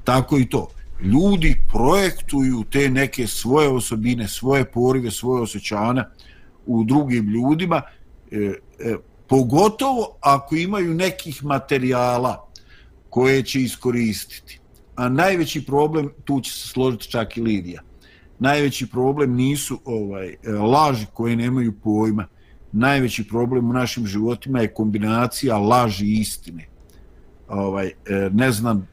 [0.04, 0.68] Tako i to.
[1.02, 6.04] Ljudi projektuju te neke svoje osobine, svoje porive, svoje osjećane
[6.66, 7.82] u drugim ljudima,
[8.30, 8.36] e,
[8.78, 8.96] e,
[9.28, 12.48] pogotovo ako imaju nekih materijala
[13.10, 14.62] koje će iskoristiti
[14.96, 17.82] a najveći problem tu će se složiti čak i Lidija
[18.38, 22.26] najveći problem nisu ovaj e, laži koje nemaju pojma
[22.72, 26.66] najveći problem u našim životima je kombinacija laži i istine.
[27.48, 27.92] Ovaj e,
[28.32, 28.92] ne znam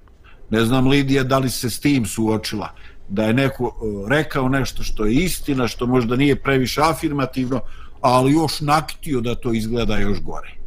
[0.50, 2.74] ne znam Lidija da li se s tim suočila?
[3.10, 7.62] Da je neko e, rekao nešto što je istina što možda nije previše afirmativno
[8.02, 10.59] ali još nakitio da to izgleda još gore.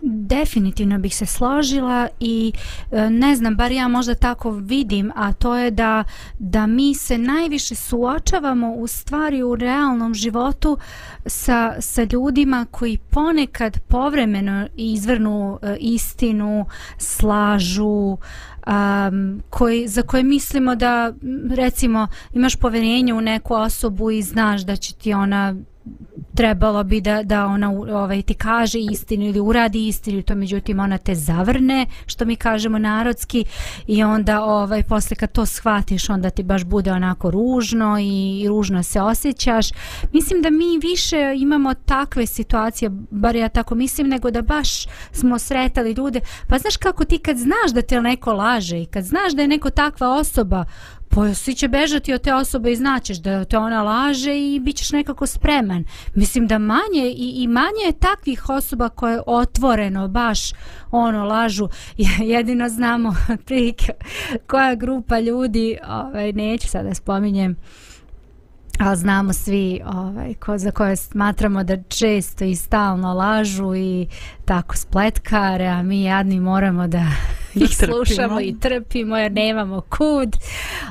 [0.00, 2.52] Definitivno bih se složila i
[2.90, 6.04] e, ne znam, bar ja možda tako vidim, a to je da,
[6.38, 10.78] da mi se najviše suočavamo u stvari u realnom životu
[11.26, 16.66] sa, sa ljudima koji ponekad povremeno izvrnu e, istinu,
[16.98, 18.16] slažu,
[18.66, 21.12] um, koji, za koje mislimo da
[21.50, 25.54] recimo imaš poverenje u neku osobu i znaš da će ti ona
[26.34, 30.98] trebalo bi da, da ona ovaj, ti kaže istinu ili uradi istinu, to međutim ona
[30.98, 33.44] te zavrne, što mi kažemo narodski
[33.86, 38.48] i onda ovaj, posle kad to shvatiš onda ti baš bude onako ružno i, i
[38.48, 39.66] ružno se osjećaš.
[40.12, 45.38] Mislim da mi više imamo takve situacije, bar ja tako mislim, nego da baš smo
[45.38, 46.20] sretali ljude.
[46.48, 49.48] Pa znaš kako ti kad znaš da te neko laže i kad znaš da je
[49.48, 50.64] neko takva osoba,
[51.14, 54.76] pa svi će bežati od te osobe i znaćeš da te ona laže i bit
[54.76, 55.84] ćeš nekako spreman.
[56.14, 60.52] Mislim da manje i, i manje je takvih osoba koje otvoreno baš
[60.90, 61.68] ono lažu.
[62.32, 63.14] Jedino znamo
[63.46, 63.92] prilike
[64.46, 67.56] koja grupa ljudi, ovaj, neću sada da spominjem,
[68.78, 74.06] ali znamo svi ovaj, ko, za koje smatramo da često i stalno lažu i
[74.44, 77.04] tako spletkare, a mi jadni moramo da
[77.78, 78.04] trpimo.
[78.04, 80.36] slušamo i trpimo jer nemamo kud.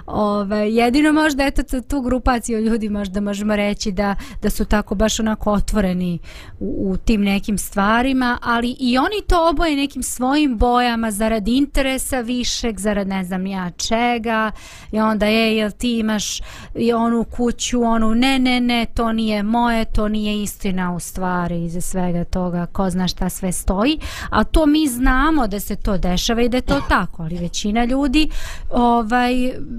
[0.06, 4.96] Ove, jedino možda eto tu, tu grupaciju ljudi možda možemo reći da, da su tako
[4.96, 6.20] baš onako otvoreni
[6.60, 12.20] u, u tim nekim stvarima, ali i oni to oboje nekim svojim bojama zarad interesa
[12.20, 14.52] višeg, zarad ne znam ja čega
[14.92, 16.42] i onda je jel ti imaš
[16.76, 21.66] i onu kuću, onu ne ne ne to nije moje, to nije istina u stvari
[21.66, 24.00] iza svega toga, ko zna šta sve stoji,
[24.30, 27.86] a to mi znamo da se to dešava i da je to tako, ali većina
[27.86, 28.30] ljudi
[28.70, 29.34] ovaj,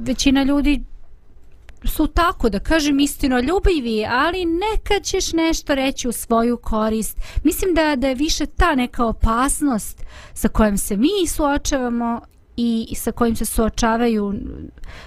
[0.06, 0.84] većina ljudi
[1.84, 7.20] su tako, da kažem istino ljubivi, ali nekad ćeš nešto reći u svoju korist.
[7.44, 10.02] Mislim da, da je više ta neka opasnost
[10.34, 12.20] sa kojom se mi suočavamo
[12.56, 14.34] i sa kojim se suočavaju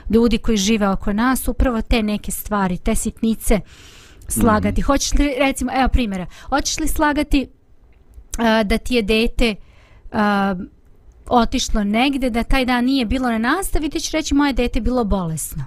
[0.10, 3.60] ljudi koji žive oko nas, upravo te neke stvari, te sitnice
[4.28, 4.82] slagati.
[4.82, 4.84] Mm.
[4.84, 7.48] Hoćeš li, recimo, evo primjera, hoćeš li slagati
[8.38, 9.56] a, da ti je dete
[10.12, 10.56] a,
[11.28, 15.04] otišlo negde, da taj dan nije bilo na nastavi, ti će reći moje dete bilo
[15.04, 15.64] bolesno.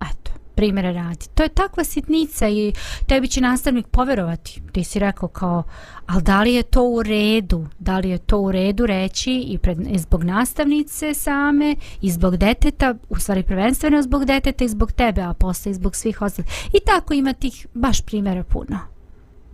[0.00, 1.26] Eto, primjera radi.
[1.34, 2.72] To je takva sitnica i
[3.06, 4.62] tebi će nastavnik poverovati.
[4.72, 5.62] Ti si rekao kao,
[6.06, 7.66] ali da li je to u redu?
[7.78, 12.36] Da li je to u redu reći i, pred, i zbog nastavnice same i zbog
[12.36, 16.50] deteta, u stvari prvenstveno zbog deteta i zbog tebe, a posle i zbog svih ostalih.
[16.72, 18.78] I tako ima tih baš primjera puno.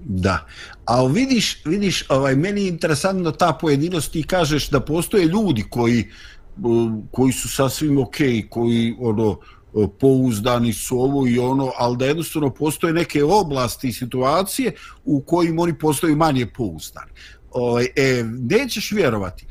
[0.09, 0.47] Da.
[0.85, 6.05] A vidiš, vidiš, ovaj meni je interesantno ta pojedinost ti kažeš da postoje ljudi koji
[7.11, 9.39] koji su sasvim okay, koji ono
[10.01, 14.73] pouzdani su ovo i ono, ali da jednostavno postoje neke oblasti i situacije
[15.05, 17.11] u kojim oni postaju manje pouzdani.
[17.51, 19.47] Ovaj e, nećeš vjerovati,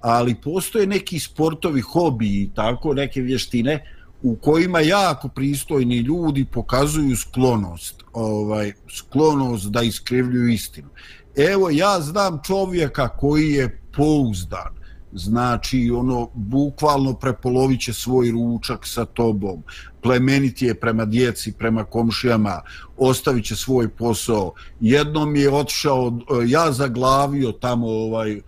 [0.00, 7.16] ali postoje neki sportovi, hobi i tako, neke vještine u kojima jako pristojni ljudi pokazuju
[7.16, 10.88] sklonost, ovaj sklonost da iskrivljuju istinu.
[11.36, 14.80] Evo ja znam čovjeka koji je pouzdan,
[15.12, 19.62] znači ono bukvalno prepoloviće svoj ručak sa tobom,
[20.02, 22.62] plemenit je prema djeci, prema komšijama,
[22.96, 24.52] ostavit će svoj posao.
[24.80, 28.40] Jednom je otišao, ja zaglavio tamo ovaj,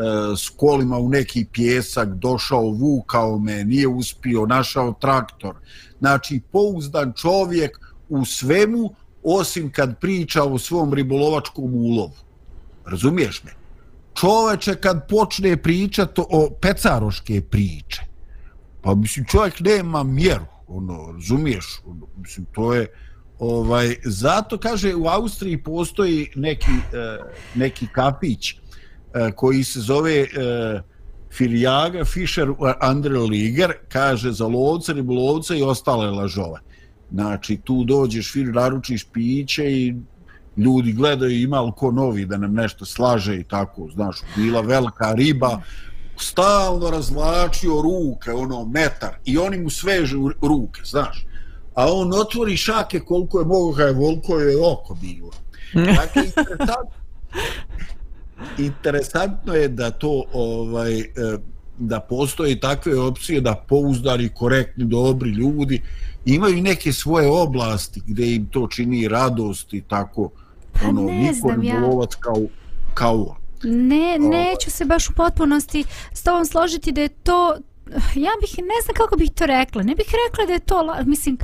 [0.00, 5.54] E, s kolima u neki pjesak, došao, vukao me, nije uspio, našao traktor.
[5.98, 7.78] Znači, pouzdan čovjek
[8.08, 12.16] u svemu, osim kad priča o svom ribolovačkom ulovu.
[12.86, 13.50] Razumiješ me?
[14.14, 18.02] Čoveče kad počne pričat o pecaroške priče,
[18.82, 21.80] pa mislim čovjek nema mjeru, ono, razumiješ?
[21.86, 22.86] Ono, mislim, to je,
[23.38, 28.54] ovaj, zato kaže u Austriji postoji neki, eh, neki kapić,
[29.36, 30.80] koji se zove uh,
[31.32, 32.48] Filjaga Fischer
[33.30, 36.60] Liger kaže za lovce, ribolovce i ostale lažove.
[37.12, 39.94] Znači, tu dođeš, fil, naručiš piće i
[40.56, 45.12] ljudi gledaju ima li ko novi da nam nešto slaže i tako, znaš, bila velika
[45.12, 45.60] riba,
[46.16, 51.26] stalno razvlačio ruke, ono, metar, i oni mu sveže ruke, znaš.
[51.74, 55.30] A on otvori šake koliko je mogo, kaj volko je oko bilo.
[55.96, 56.22] Dakle,
[58.58, 61.04] interesantno je da to ovaj
[61.78, 65.82] da postoje takve opcije da pouzdani, korektni, dobri ljudi.
[66.24, 70.30] Imaju neke svoje oblasti gdje im to čini radost i tako
[70.72, 71.80] pa ono, znam ja.
[72.20, 72.42] kao,
[72.94, 77.56] kao ne, neću se baš u potpunosti s tobom složiti da je to
[78.14, 81.38] ja bih, ne znam kako bih to rekla ne bih rekla da je to, mislim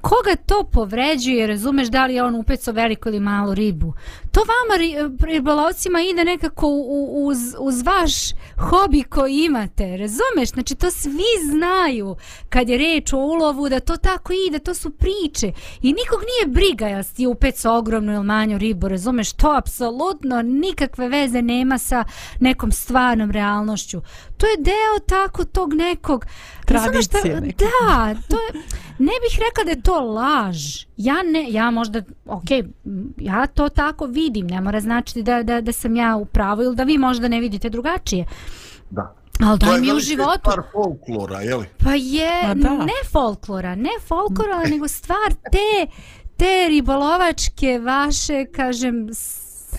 [0.00, 3.94] koga to povređuje, razumeš da li je on upeco veliku ili malu ribu.
[4.32, 6.66] To vama ribolovcima ide nekako
[7.10, 8.12] uz, uz vaš
[8.58, 10.50] hobi koji imate, razumeš?
[10.52, 12.16] Znači to svi znaju
[12.48, 15.52] kad je reč o ulovu da to tako ide, to su priče.
[15.82, 19.32] I nikog nije briga jel ti upeco ogromnu ili manju ribu, razumeš?
[19.32, 22.04] To apsolutno nikakve veze nema sa
[22.40, 24.00] nekom stvarnom realnošću.
[24.36, 26.26] To je deo tako tog nekog...
[26.64, 28.62] Tradicije Da, to je,
[28.98, 30.56] ne bih rekla da je to to laž.
[30.96, 32.44] Ja ne, ja možda, ok,
[33.18, 36.76] ja to tako vidim, ne mora značiti da, da, da sam ja u pravu ili
[36.76, 38.26] da vi možda ne vidite drugačije.
[38.90, 39.14] Da.
[39.40, 40.40] Ali To da je mi u životu.
[40.40, 41.66] stvar folklora, je li?
[41.78, 42.70] Pa je, da.
[42.70, 45.16] ne folklora, ne folklora, nego stvar
[45.52, 45.86] te,
[46.36, 49.74] te ribolovačke vaše, kažem, s-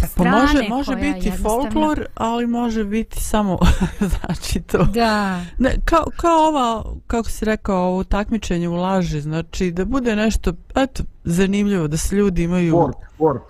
[0.00, 3.58] Pa strane može, može koja biti jednostavno- folklor, ali može biti samo,
[4.10, 4.84] znači to.
[4.84, 10.16] Da, Ne, kao, kao ova, kako si rekao, ovo takmičenje u laži, znači da bude
[10.16, 13.42] nešto, eto, zanimljivo, da se ljudi imaju, Sport, sport.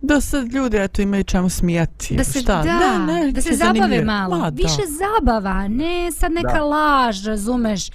[0.00, 2.16] da se ljudi, eto, imaju čemu smijati.
[2.16, 2.62] da se, šta?
[2.62, 4.04] da, ne, ne, da se zabave zanimljivo.
[4.06, 4.38] malo.
[4.38, 4.56] Ma, da.
[4.56, 6.62] Više zabava, ne sad neka Da.
[6.62, 7.90] laž, razumeš?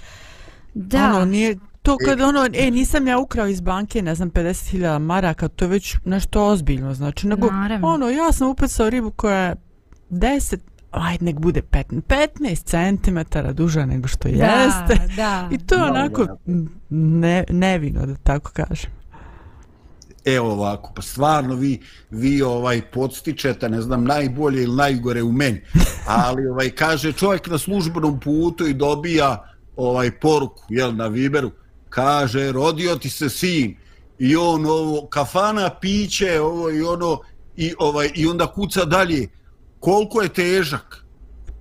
[0.73, 4.99] Da, Ono, nije, to kad ono, e, nisam ja ukrao iz banke, ne znam, 50.000
[4.99, 7.87] maraka, to je već nešto ozbiljno, znači, nego, Naravno.
[7.87, 9.55] ono, ja sam upecao ribu koja je
[10.09, 10.57] 10,
[10.91, 15.07] ajde, nek bude 15, 15 centimetara duža nego što da, jeste.
[15.15, 15.49] da.
[15.51, 16.27] I to je onako
[16.89, 18.91] ne, nevino, da tako kažem.
[20.25, 25.61] Evo ovako, pa stvarno vi, vi ovaj podstičete, ne znam, najbolje ili najgore u meni.
[26.07, 31.51] Ali ovaj kaže čovjek na službenom putu i dobija ovaj poruku, jel, na Viberu,
[31.89, 33.75] kaže, rodio ti se sin.
[34.19, 37.19] I on ovo, kafana, piće, ovo i ono,
[37.57, 39.27] i, ovaj, i onda kuca dalje.
[39.79, 41.05] Koliko je težak?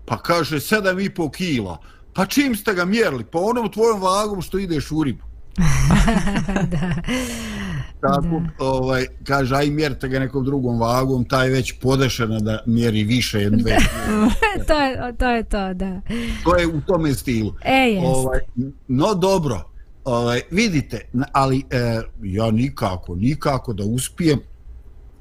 [0.06, 1.78] Pa kaže, sedam i pol kila.
[2.12, 3.24] Pa čim ste ga mjerili?
[3.24, 5.24] Pa onom tvojom vagom što ideš u ribu.
[8.00, 13.04] Tako, ovaj, kaže, aj mjerite ga nekom drugom vagom, taj je već podešena da mjeri
[13.04, 13.76] više od dve.
[14.68, 16.00] to, je, to je to, da.
[16.44, 17.54] To je u tome stilu.
[17.64, 18.06] E, jest.
[18.06, 18.40] Ovaj,
[18.88, 19.70] no dobro,
[20.08, 21.00] ovaj, vidite,
[21.32, 24.40] ali e, ja nikako, nikako da uspijem,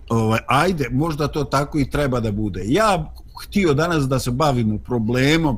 [0.09, 2.63] ovaj, ajde, možda to tako i treba da bude.
[2.65, 3.13] Ja
[3.43, 5.57] htio danas da se bavimo problemom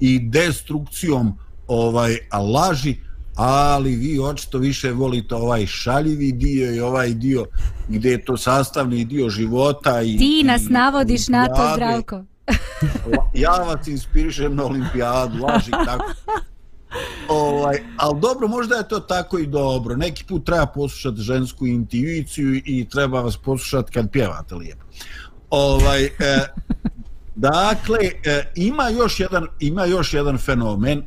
[0.00, 2.16] i destrukcijom ovaj
[2.54, 2.96] laži,
[3.36, 7.46] ali vi očito više volite ovaj šaljivi dio i ovaj dio
[7.88, 11.72] gdje je to sastavni dio života i Ti nas i navodiš na to.
[11.74, 12.24] Zdravko.
[13.34, 16.12] ja vas inspirišem na olimpijadu, laži tako.
[17.28, 19.96] Ovaj, ali dobro, možda je to tako i dobro.
[19.96, 24.84] Neki put treba poslušati žensku intuiciju i treba vas poslušati kad pjevate lijepo.
[25.50, 26.10] Ovaj, e,
[27.50, 31.02] dakle, e, ima još jedan ima još jedan fenomen,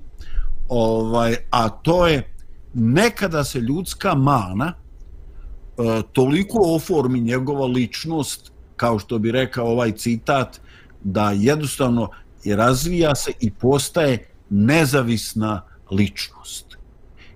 [0.70, 2.34] ovaj, a to je
[2.74, 10.60] nekada se ljudska mana e, toliko oformi njegova ličnost, kao što bi rekao ovaj citat,
[11.04, 12.10] da jednostavno
[12.46, 16.66] razvija se i postaje nezavisna ličnost.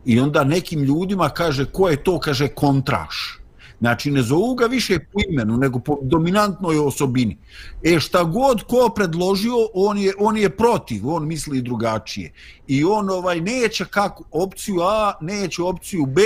[0.05, 3.39] I onda nekim ljudima kaže ko je to, kaže kontraš.
[3.79, 7.37] Znači ne zovu ga više po imenu, nego po dominantnoj osobini.
[7.83, 12.33] E šta god ko predložio, on je, on je protiv, on misli drugačije.
[12.67, 16.21] I on ovaj neće kako opciju A, neće opciju B,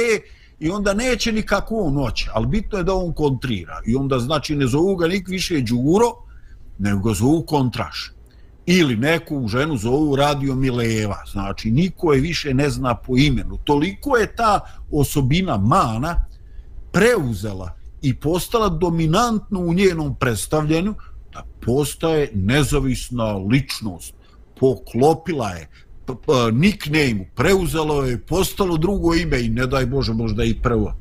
[0.60, 3.82] i onda neće nikako on hoće, ali bitno je da on kontrira.
[3.86, 6.12] I onda znači ne zovu ga nik više Đuro,
[6.80, 8.12] nego ga zovu kontraš.
[8.72, 13.58] Ili neku ženu zovu Radio Mileva, znači niko je više ne zna po imenu.
[13.64, 14.60] Toliko je ta
[14.92, 16.26] osobina mana
[16.92, 20.96] preuzela i postala dominantna u njenom predstavljenju
[21.34, 24.14] da postaje nezavisna ličnost.
[24.60, 25.68] Poklopila je
[26.54, 30.94] nickname, preuzelo je, postalo drugo ime i ne daj Bože možda i prvo.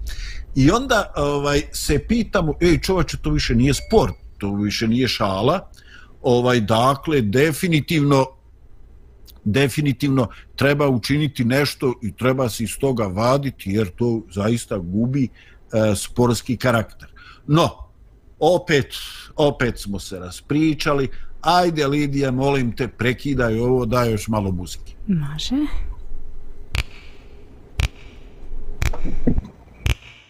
[0.54, 5.68] I onda ovaj se pitamo, ej čovače, to više nije sport, to više nije šala,
[6.22, 8.26] ovaj dakle definitivno
[9.44, 15.28] definitivno treba učiniti nešto i treba se iz toga vaditi jer to zaista gubi e,
[15.96, 17.08] sportski karakter.
[17.46, 17.70] No,
[18.38, 18.94] opet,
[19.36, 21.08] opet smo se raspričali,
[21.40, 24.92] ajde Lidija, molim te, prekidaj ovo, daj još malo muzike.
[25.06, 25.54] Može.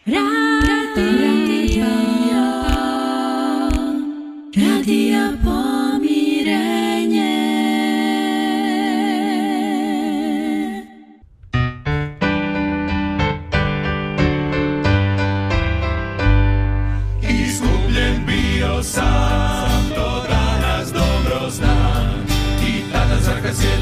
[0.06, 1.48] Izgubljen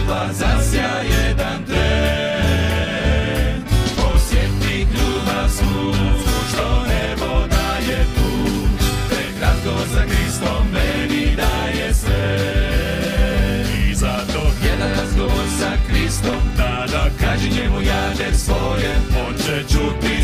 [0.06, 3.62] zraka zasja jedan tren.
[4.14, 5.94] Osjeti ljubav svu,
[6.48, 8.30] što nebo daje tu
[9.08, 12.38] Te kratko sa Kristom meni daje sve.
[13.88, 16.86] I zato jedan razgovor sa Kristom da,
[17.20, 18.96] kaži njemu jade svoje.
[19.28, 20.15] On će čuti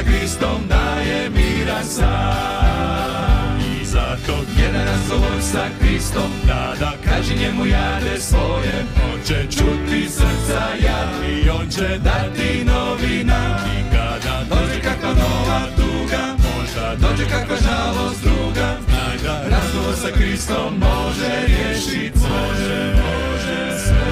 [0.00, 7.66] sa Kristom daje mira san I zato jedan razgovor sa Kristom Da da kaži njemu
[7.66, 8.84] jade svoje.
[9.12, 13.58] On će čuti srca ja I on će dati novina.
[13.76, 18.76] I kada dođe kakva nova tuga Možda dođe kakva žalost druga.
[18.88, 24.10] Znaj da razgovor sa Kristom može riješit sve Može sve.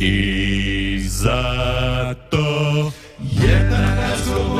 [0.00, 2.19] I zato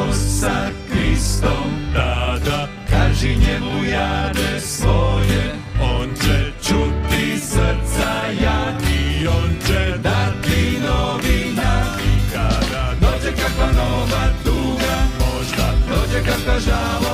[0.01, 8.11] razgovor sa Kristom Tada kaži njemu jade svoje On će čuti srca
[8.43, 11.83] ja I on će dati novina.
[12.05, 17.10] I kada dođe kakva nova tuga Možda dođe kakva žalost.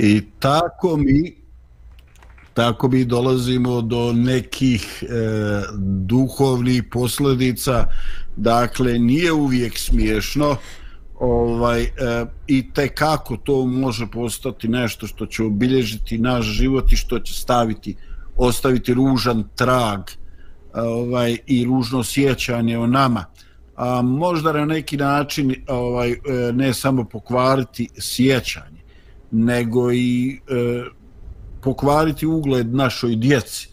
[0.00, 1.34] I tako mi
[2.54, 5.06] tako mi dolazimo do nekih e,
[5.78, 7.84] duhovnih posljedica.
[8.36, 10.56] Dakle nije uvijek smiješno
[11.20, 11.90] ovaj e,
[12.46, 17.34] i te kako to može postati nešto što će obilježiti naš život i što će
[17.34, 17.96] staviti
[18.36, 20.00] ostaviti ružan trag
[20.74, 23.24] ovaj i ružno sjećanje o nama.
[23.76, 26.16] A možda na neki način ovaj e,
[26.52, 28.87] ne samo pokvariti sjećanje
[29.30, 30.84] nego i e,
[31.60, 33.68] pokvariti ugled našoj djeci.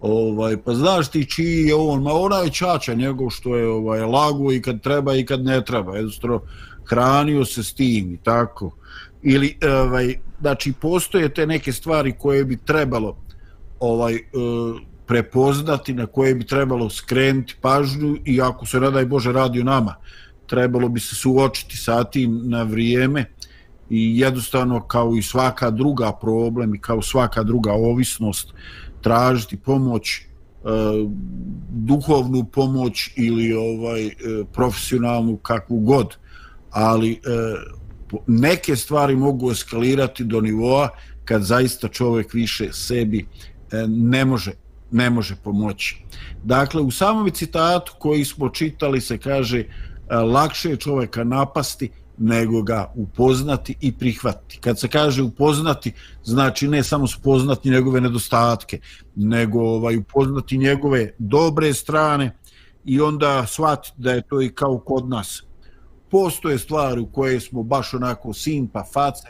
[0.00, 4.00] Ovaj pa znaš ti čiji je on, ma ona je čača njegov što je ovaj
[4.00, 5.96] lago i kad treba i kad ne treba.
[5.96, 6.40] Jednostavno
[6.84, 8.70] hranio se s tim i tako.
[9.22, 13.16] Ili ovaj znači postoje te neke stvari koje bi trebalo
[13.80, 14.20] ovaj e,
[15.06, 19.64] prepoznati na koje bi trebalo skrenuti pažnju i ako se ne daj Bože radi o
[19.64, 19.94] nama
[20.46, 23.24] trebalo bi se suočiti sa tim na vrijeme
[23.90, 28.54] i jednostavno kao i svaka druga problem i kao svaka druga ovisnost
[29.00, 30.22] tražiti pomoć e,
[31.70, 34.12] duhovnu pomoć ili ovaj e,
[34.52, 36.16] profesionalnu kakvu god
[36.70, 37.16] ali e,
[38.26, 40.88] neke stvari mogu eskalirati do nivoa
[41.24, 43.26] kad zaista čovjek više sebi
[43.72, 44.52] e, ne može
[44.90, 46.02] ne može pomoći.
[46.44, 49.66] Dakle, u samom citatu koji smo čitali se kaže e,
[50.16, 54.58] lakše je čovjeka napasti nego ga upoznati i prihvatiti.
[54.60, 55.92] Kad se kaže upoznati,
[56.24, 58.80] znači ne samo spoznati njegove nedostatke,
[59.16, 62.36] nego ovaj upoznati njegove dobre strane
[62.84, 65.42] i onda shvatiti da je to i kao kod nas.
[66.10, 69.28] Postoje stvari u koje smo baš onako simpa, face,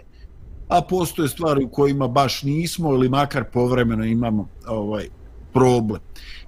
[0.69, 5.09] a postoje stvari u kojima baš nismo ili makar povremeno imamo ovaj
[5.53, 6.01] problem.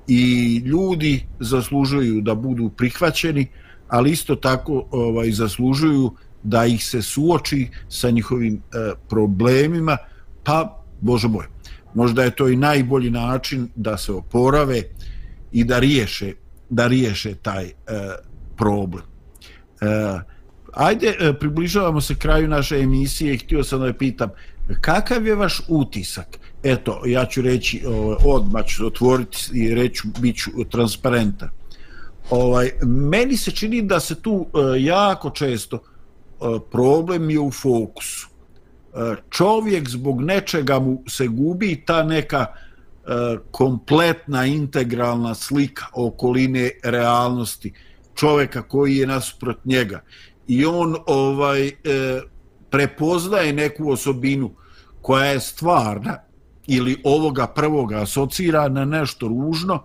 [0.09, 3.47] I ljudi zaslužuju da budu prihvaćeni,
[3.89, 6.11] ali isto tako ovaj zaslužuju
[6.43, 9.97] da ih se suoči sa njihovim e, problemima,
[10.45, 11.47] pa, bože moj,
[11.95, 14.83] možda je to i najbolji način da se oporave
[15.53, 16.33] i da riješe,
[16.71, 17.73] da riješe taj e,
[18.57, 19.05] problem.
[19.81, 20.21] E,
[20.73, 24.31] ajde, e, približavamo se kraju naše emisije i htio sam da je pitam,
[24.81, 26.39] kakav je vaš utisak?
[26.63, 31.49] Eto, ja ću reći, ovaj, odmah ću otvoriti i reći, bit ću transparentan.
[32.31, 35.79] Ovaj, meni se čini da se tu e, jako često
[36.41, 38.29] E, problem je u fokusu.
[38.29, 47.73] E, čovjek zbog nečega mu se gubi ta neka e, kompletna integralna slika okoline realnosti
[48.15, 50.01] čovjeka koji je nasuprot njega
[50.49, 51.73] i on ovaj
[52.71, 54.51] prepoznaje neku osobinu
[55.03, 56.19] koja je stvarna
[56.67, 59.83] ili ovoga prvoga asocira na nešto ružno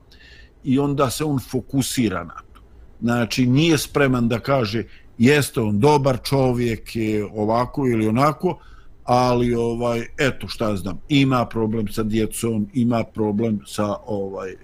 [0.64, 2.62] i onda se on fokusira na to.
[3.02, 4.84] Znači nije spreman da kaže
[5.18, 8.60] jeste on dobar čovjek je ovako ili onako
[9.04, 14.56] ali ovaj eto šta znam ima problem sa djecom ima problem sa ovaj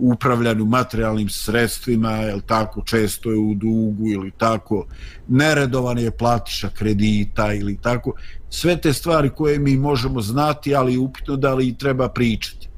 [0.00, 4.86] upravljanju materijalnim sredstvima jel tako često je u dugu ili tako
[5.28, 8.12] neredovan je platiša kredita ili tako.
[8.50, 12.68] Sve te stvari koje mi možemo znati ali upitno da li treba pričati.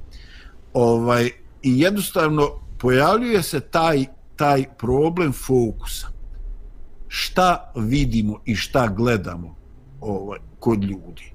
[0.72, 1.30] Ovaj
[1.62, 4.05] i jednostavno pojavljuje se taj
[4.36, 6.11] taj problem fokusa
[7.14, 9.54] šta vidimo i šta gledamo
[10.00, 11.32] ovaj kod ljudi.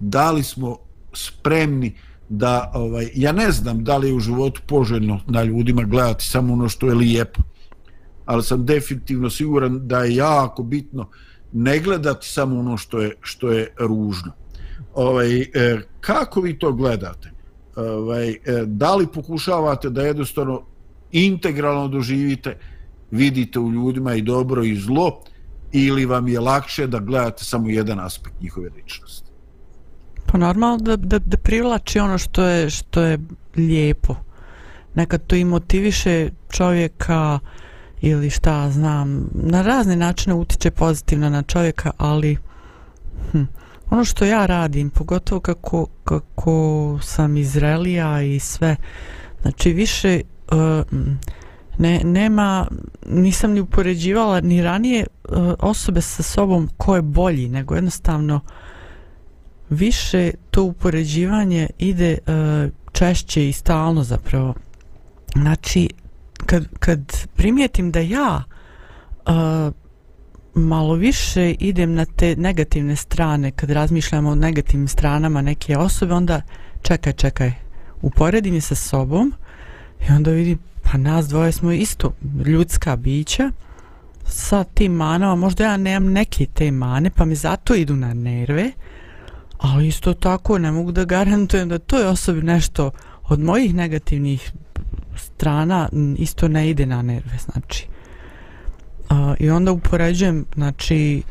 [0.00, 0.76] Da li smo
[1.12, 1.94] spremni
[2.28, 6.52] da ovaj ja ne znam da li je u životu poželjno na ljudima gledati samo
[6.52, 7.42] ono što je lijepo.
[8.26, 11.08] Ali sam definitivno siguran da je jako bitno
[11.52, 14.32] ne gledati samo ono što je što je ružno.
[14.94, 15.46] Ovaj e,
[16.00, 17.30] kako vi to gledate?
[17.76, 20.62] Ovaj e, da li pokušavate da jednostavno
[21.12, 22.58] integralno doživite
[23.10, 25.20] vidite u ljudima i dobro i zlo
[25.72, 29.30] ili vam je lakše da gledate samo jedan aspekt njihove ličnosti?
[30.26, 33.18] Pa normalno da, da, da privlači ono što je, što je
[33.56, 34.14] lijepo.
[34.94, 37.38] Nekad to i motiviše čovjeka
[38.00, 42.36] ili šta znam, na razne načine utiče pozitivno na čovjeka, ali
[43.32, 43.42] hm,
[43.90, 48.76] ono što ja radim, pogotovo kako, kako sam izrelija i sve,
[49.42, 50.20] znači više
[50.52, 50.86] uh,
[51.78, 52.66] ne, nema,
[53.06, 55.06] nisam ni upoređivala ni ranije e,
[55.58, 58.40] osobe sa sobom ko je bolji, nego jednostavno
[59.70, 62.18] više to upoređivanje ide e,
[62.92, 64.54] češće i stalno zapravo.
[65.34, 65.88] Znači,
[66.46, 68.42] kad, kad primijetim da ja
[69.26, 69.72] uh,
[70.54, 76.40] malo više idem na te negativne strane, kad razmišljam o negativnim stranama neke osobe, onda
[76.82, 77.52] čekaj, čekaj,
[78.02, 79.32] uporedim je sa sobom
[80.08, 82.12] i onda vidim, pa nas dvoje smo isto
[82.46, 83.50] ljudska bića
[84.24, 88.70] sa tim manama, možda ja nemam neke te mane, pa mi zato idu na nerve,
[89.58, 92.90] ali isto tako ne mogu da garantujem da to je osobi nešto
[93.28, 94.52] od mojih negativnih
[95.16, 97.86] strana isto ne ide na nerve, znači.
[99.10, 101.22] Uh, I onda upoređujem, znači,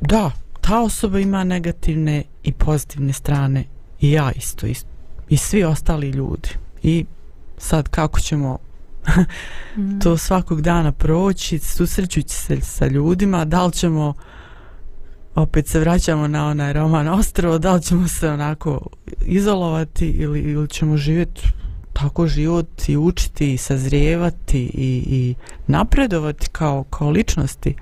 [0.00, 3.64] da, ta osoba ima negativne i pozitivne strane
[4.00, 4.88] i ja isto, isto
[5.28, 6.48] i svi ostali ljudi.
[6.82, 7.04] I
[7.60, 8.58] sad kako ćemo
[9.76, 9.98] mm.
[9.98, 14.14] to svakog dana proći, susrećući se sa ljudima, da li ćemo
[15.34, 18.86] opet se vraćamo na onaj roman Ostrovo, da li ćemo se onako
[19.26, 21.42] izolovati ili, ili ćemo živjeti
[21.92, 25.34] tako život i učiti i sazrijevati i, i
[25.66, 27.74] napredovati kao, kao ličnosti,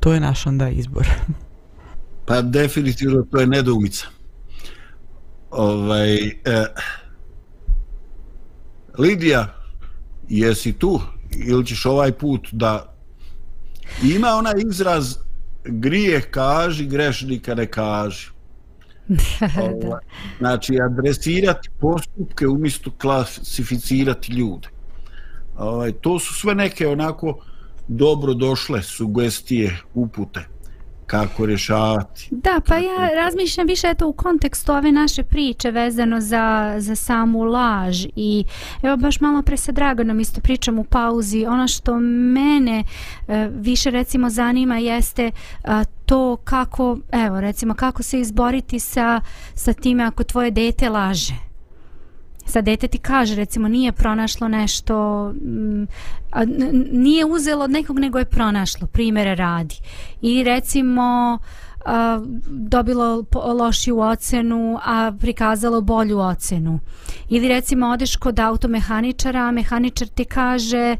[0.00, 1.08] to je naš onda izbor.
[2.26, 4.06] Pa definitivno to je nedoumica.
[5.50, 6.66] Ovaj, eh,
[8.98, 9.54] Lidija,
[10.28, 11.00] jesi tu
[11.46, 12.94] ili ćeš ovaj put da
[14.02, 15.16] ima onaj izraz
[15.64, 18.28] grijeh kaži, grešnika ne kaži.
[19.62, 20.00] Ovaj,
[20.38, 24.68] znači, adresirati postupke umjesto klasificirati ljude.
[25.56, 27.44] Ovaj, to su sve neke onako
[27.88, 30.52] dobro došle sugestije, upute
[31.12, 32.28] kako rješavati.
[32.30, 37.44] Da, pa ja razmišljam više eto u kontekstu ove naše priče vezano za, za samu
[37.44, 38.44] laž i
[38.82, 41.46] evo baš malo pre sa Draganom isto pričam u pauzi.
[41.46, 42.84] Ono što mene
[43.28, 45.30] e, više recimo zanima jeste
[45.64, 49.20] a, to kako, evo recimo kako se izboriti sa,
[49.54, 51.51] sa time ako tvoje dete laže
[52.46, 55.86] sad dete ti kaže recimo nije pronašlo nešto m,
[56.30, 56.44] a,
[56.92, 58.86] nije uzelo od nekog nego je pronašlo.
[58.86, 59.76] Primjere radi.
[60.22, 61.38] I recimo
[61.84, 63.24] a, dobilo
[63.54, 66.78] lošiju ocenu a prikazalo bolju ocenu.
[67.28, 70.96] Ili recimo odeš kod automehaničara mehaničar ti kaže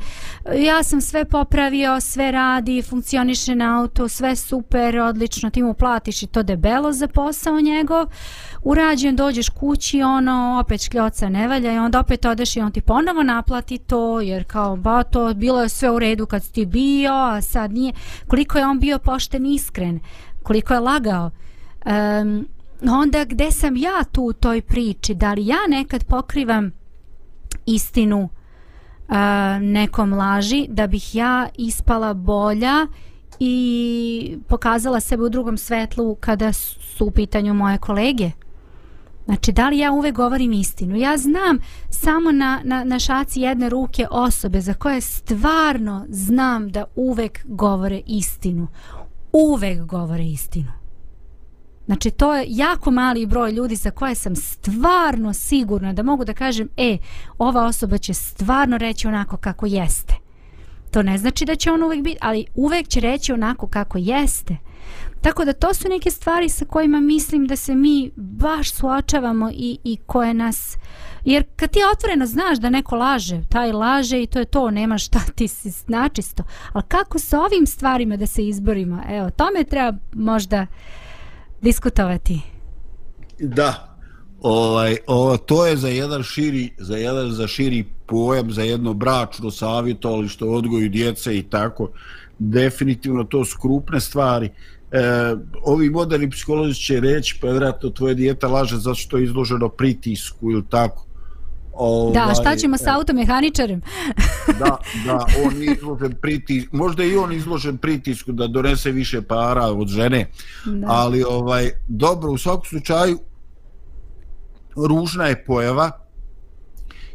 [0.55, 6.22] ja sam sve popravio sve radi, funkcioniše na auto sve super, odlično ti mu platiš
[6.22, 8.07] i to debelo za posao njegov.
[8.62, 12.80] Urađen, dođeš kući, ono, opet škljoca ne valja i onda opet odeš i on ti
[12.80, 17.12] ponovo naplati to, jer kao, ba, to bilo je sve u redu kad ti bio,
[17.12, 17.93] a sad nije.
[18.26, 20.01] Koliko je on bio pošten iskren,
[20.43, 21.30] koliko je lagao.
[21.86, 22.49] Um,
[22.90, 26.72] onda gde sam ja tu u toj priči, da li ja nekad pokrivam
[27.66, 28.28] istinu
[29.09, 29.14] uh,
[29.61, 32.86] nekom laži, da bih ja ispala bolja
[33.38, 38.30] i pokazala sebe u drugom svetlu kada su u pitanju moje kolege?
[39.24, 40.97] Znači, da li ja uvek govorim istinu?
[40.97, 41.59] Ja znam
[41.90, 48.01] samo na, na, na šaci jedne ruke osobe za koje stvarno znam da uvek govore
[48.07, 48.68] istinu.
[49.33, 50.72] Uvek govore istinu.
[51.87, 56.35] Znači, to je jako mali broj ljudi za koje sam stvarno sigurna da mogu da
[56.35, 56.99] kažem, e,
[57.39, 60.14] ova osoba će stvarno reći onako kako jeste.
[60.91, 64.57] To ne znači da će on uvek biti, ali uvek će reći onako kako jeste.
[65.20, 69.78] Tako da to su neke stvari sa kojima mislim da se mi baš suočavamo i,
[69.85, 70.76] i koje nas...
[71.25, 74.99] Jer kad ti otvoreno znaš da neko laže, taj laže i to je to, nema
[74.99, 76.43] šta ti si načisto.
[76.73, 79.03] Ali kako sa ovim stvarima da se izborimo?
[79.09, 80.66] Evo, tome treba možda
[81.61, 82.41] diskutovati.
[83.39, 83.97] Da,
[84.41, 89.51] ovaj, ovo, to je za jedan širi, za jedan za širi pojam, za jedno bračno
[89.51, 91.91] savjetovalište, odgoju djece i tako.
[92.39, 94.51] Definitivno to su krupne stvari
[94.93, 99.68] e, ovi moderni psiholozi će reći pa vjerojatno tvoje dijete laže zato što je izloženo
[99.68, 101.07] pritisku ili tako
[101.73, 103.83] Ovaj, da, šta ćemo s automehaničarem?
[104.59, 109.66] da, da, on je izložen pritisku, možda i on izložen pritisku da donese više para
[109.66, 110.31] od žene,
[110.64, 110.87] da.
[110.89, 113.18] ali ovaj, dobro, u svakom slučaju,
[114.77, 115.91] ružna je pojava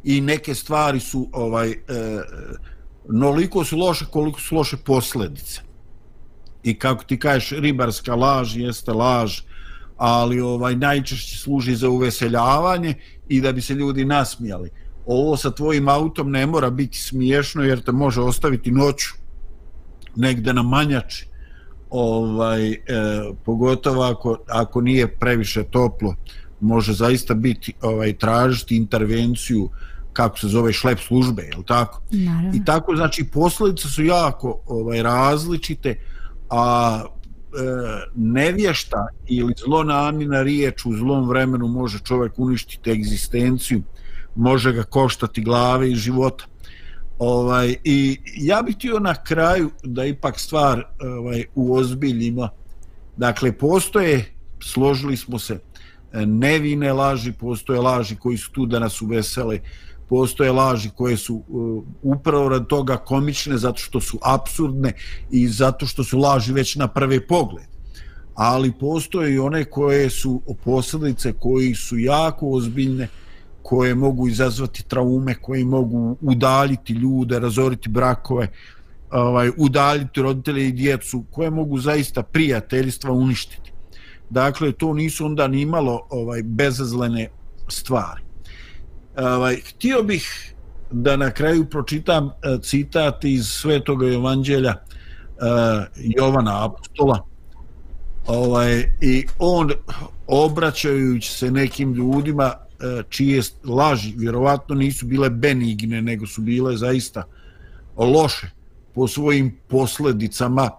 [0.03, 1.75] i neke stvari su ovaj, e,
[3.09, 5.61] noliko su loše koliko su loše posljedice
[6.63, 9.41] i kako ti kažeš ribarska laž jeste laž
[9.97, 12.93] ali ovaj najčešće služi za uveseljavanje
[13.29, 14.69] i da bi se ljudi nasmijali.
[15.05, 19.13] Ovo sa tvojim autom ne mora biti smiješno jer te može ostaviti noću
[20.15, 21.27] negde na manjači.
[21.89, 22.77] Ovaj e,
[23.45, 26.15] pogotovo ako, ako nije previše toplo
[26.59, 29.69] može zaista biti ovaj tražiti intervenciju
[30.13, 32.01] kako se zove šlep službe je tako?
[32.11, 32.51] Naravno.
[32.55, 35.99] i tako znači posljedice su jako ovaj različite
[36.49, 37.03] a
[37.57, 43.81] E, nevješta ili zlonamjena riječ u zlom vremenu može čovjek uništiti egzistenciju
[44.35, 46.45] može ga koštati glave i života
[47.19, 52.49] ovaj i ja bih htio na kraju da ipak stvar ovaj u ozbiljima.
[53.17, 55.59] dakle postoje složili smo se
[56.13, 59.59] nevine laži postoje laži koji su tu da nas uvesele
[60.09, 64.93] postoje laži koje su uh, upravo rad toga komične zato što su absurdne
[65.31, 67.67] i zato što su laži već na prvi pogled
[68.37, 73.07] ali postoje i one koje su posljedice koji su jako ozbiljne
[73.61, 78.47] koje mogu izazvati traume koje mogu udaljiti ljude razoriti brakove
[79.11, 83.71] ovaj udaljiti roditelje i djecu koje mogu zaista prijateljstva uništiti.
[84.29, 87.29] Dakle to nisu onda ni malo ovaj bezazlene
[87.67, 88.26] stvari
[89.17, 90.53] ovaj, htio bih
[90.91, 95.43] da na kraju pročitam e, citat iz Svetog Evanđelja uh,
[95.95, 97.25] Jovana Apostola.
[98.27, 99.71] Ovaj, i on
[100.27, 107.23] obraćajući se nekim ljudima e, čije laži vjerovatno nisu bile benigne nego su bile zaista
[107.97, 108.49] loše
[108.93, 110.69] po svojim posledicama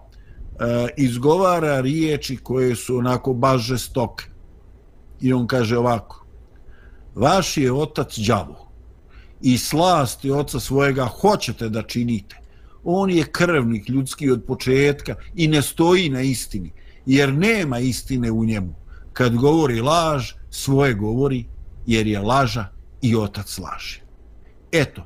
[0.97, 4.25] izgovara riječi koje su onako baš žestoke.
[5.21, 6.18] I on kaže ovako
[7.15, 8.69] vaš je otac đavo
[9.41, 12.37] i slasti oca svojega hoćete da činite.
[12.83, 16.71] On je krvnik ljudski od početka i ne stoji na istini,
[17.05, 18.75] jer nema istine u njemu.
[19.13, 21.45] Kad govori laž, svoje govori,
[21.85, 22.67] jer je laža
[23.01, 24.01] i otac laže.
[24.71, 25.05] Eto,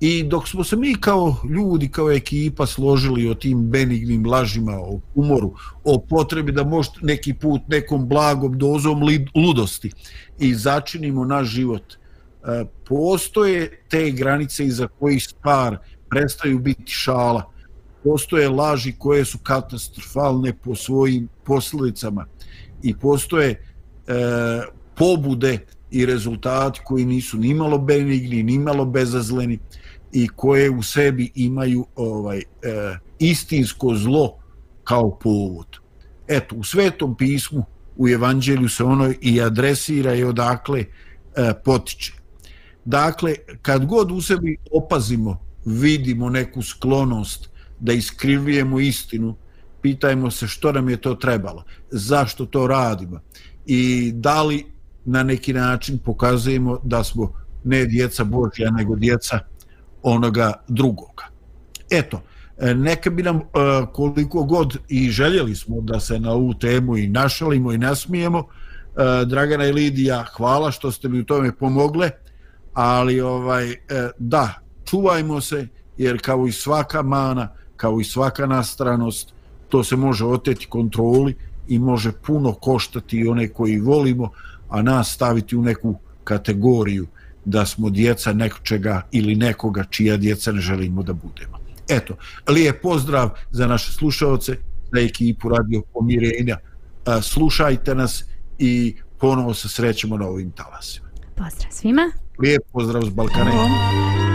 [0.00, 5.00] i dok smo se mi kao ljudi, kao ekipa složili o tim benignim lažima, o
[5.14, 9.00] umoru, o potrebi da možete neki put nekom blagom dozom
[9.34, 9.90] ludosti
[10.38, 15.78] i začinimo naš život, e, postoje te granice iza kojih stvar
[16.10, 17.52] prestaju biti šala,
[18.04, 22.26] postoje laži koje su katastrofalne po svojim posljedicama
[22.82, 23.60] i postoje e,
[24.96, 25.58] pobude
[25.90, 29.58] i rezultati koji nisu ni malo benigni, ni malo bezazleni
[30.12, 32.42] i koje u sebi imaju ovaj e,
[33.18, 34.38] istinsko zlo
[34.84, 35.66] kao povod.
[36.28, 37.64] Eto, u Svetom pismu,
[37.96, 42.12] u Evanđelju se ono i adresira i odakle e, potiče.
[42.84, 47.50] Dakle, kad god u sebi opazimo, vidimo neku sklonost
[47.80, 49.36] da iskrivljujemo istinu,
[49.82, 53.20] pitajmo se što nam je to trebalo, zašto to radimo
[53.66, 54.66] i da li
[55.04, 57.32] na neki način pokazujemo da smo
[57.64, 59.38] ne djeca Božja, nego djeca
[60.02, 61.24] onoga drugoga.
[61.90, 62.20] Eto,
[62.58, 63.40] e, neka bi nam e,
[63.92, 69.24] koliko god i željeli smo da se na ovu temu i našalimo i nasmijemo, e,
[69.24, 72.10] Dragana i Lidija, hvala što ste mi u tome pomogle,
[72.72, 73.74] ali ovaj
[74.18, 79.32] da, čuvajmo se, jer kao i svaka mana, kao i svaka nastranost,
[79.68, 81.36] to se može oteti kontroli
[81.68, 84.30] i može puno koštati one koji volimo,
[84.68, 85.94] a nas staviti u neku
[86.24, 87.06] kategoriju
[87.44, 91.58] da smo djeca nekočega ili nekoga čija djeca ne želimo da budemo.
[91.88, 92.16] Eto,
[92.48, 94.56] lijep pozdrav za naše slušalce,
[94.92, 96.56] za ekipu Radio Pomirenja.
[97.22, 98.24] Slušajte nas
[98.58, 101.08] i ponovo se srećemo na ovim talasima.
[101.36, 102.12] Pozdrav svima.
[102.38, 104.29] Lijep pozdrav s Balkana.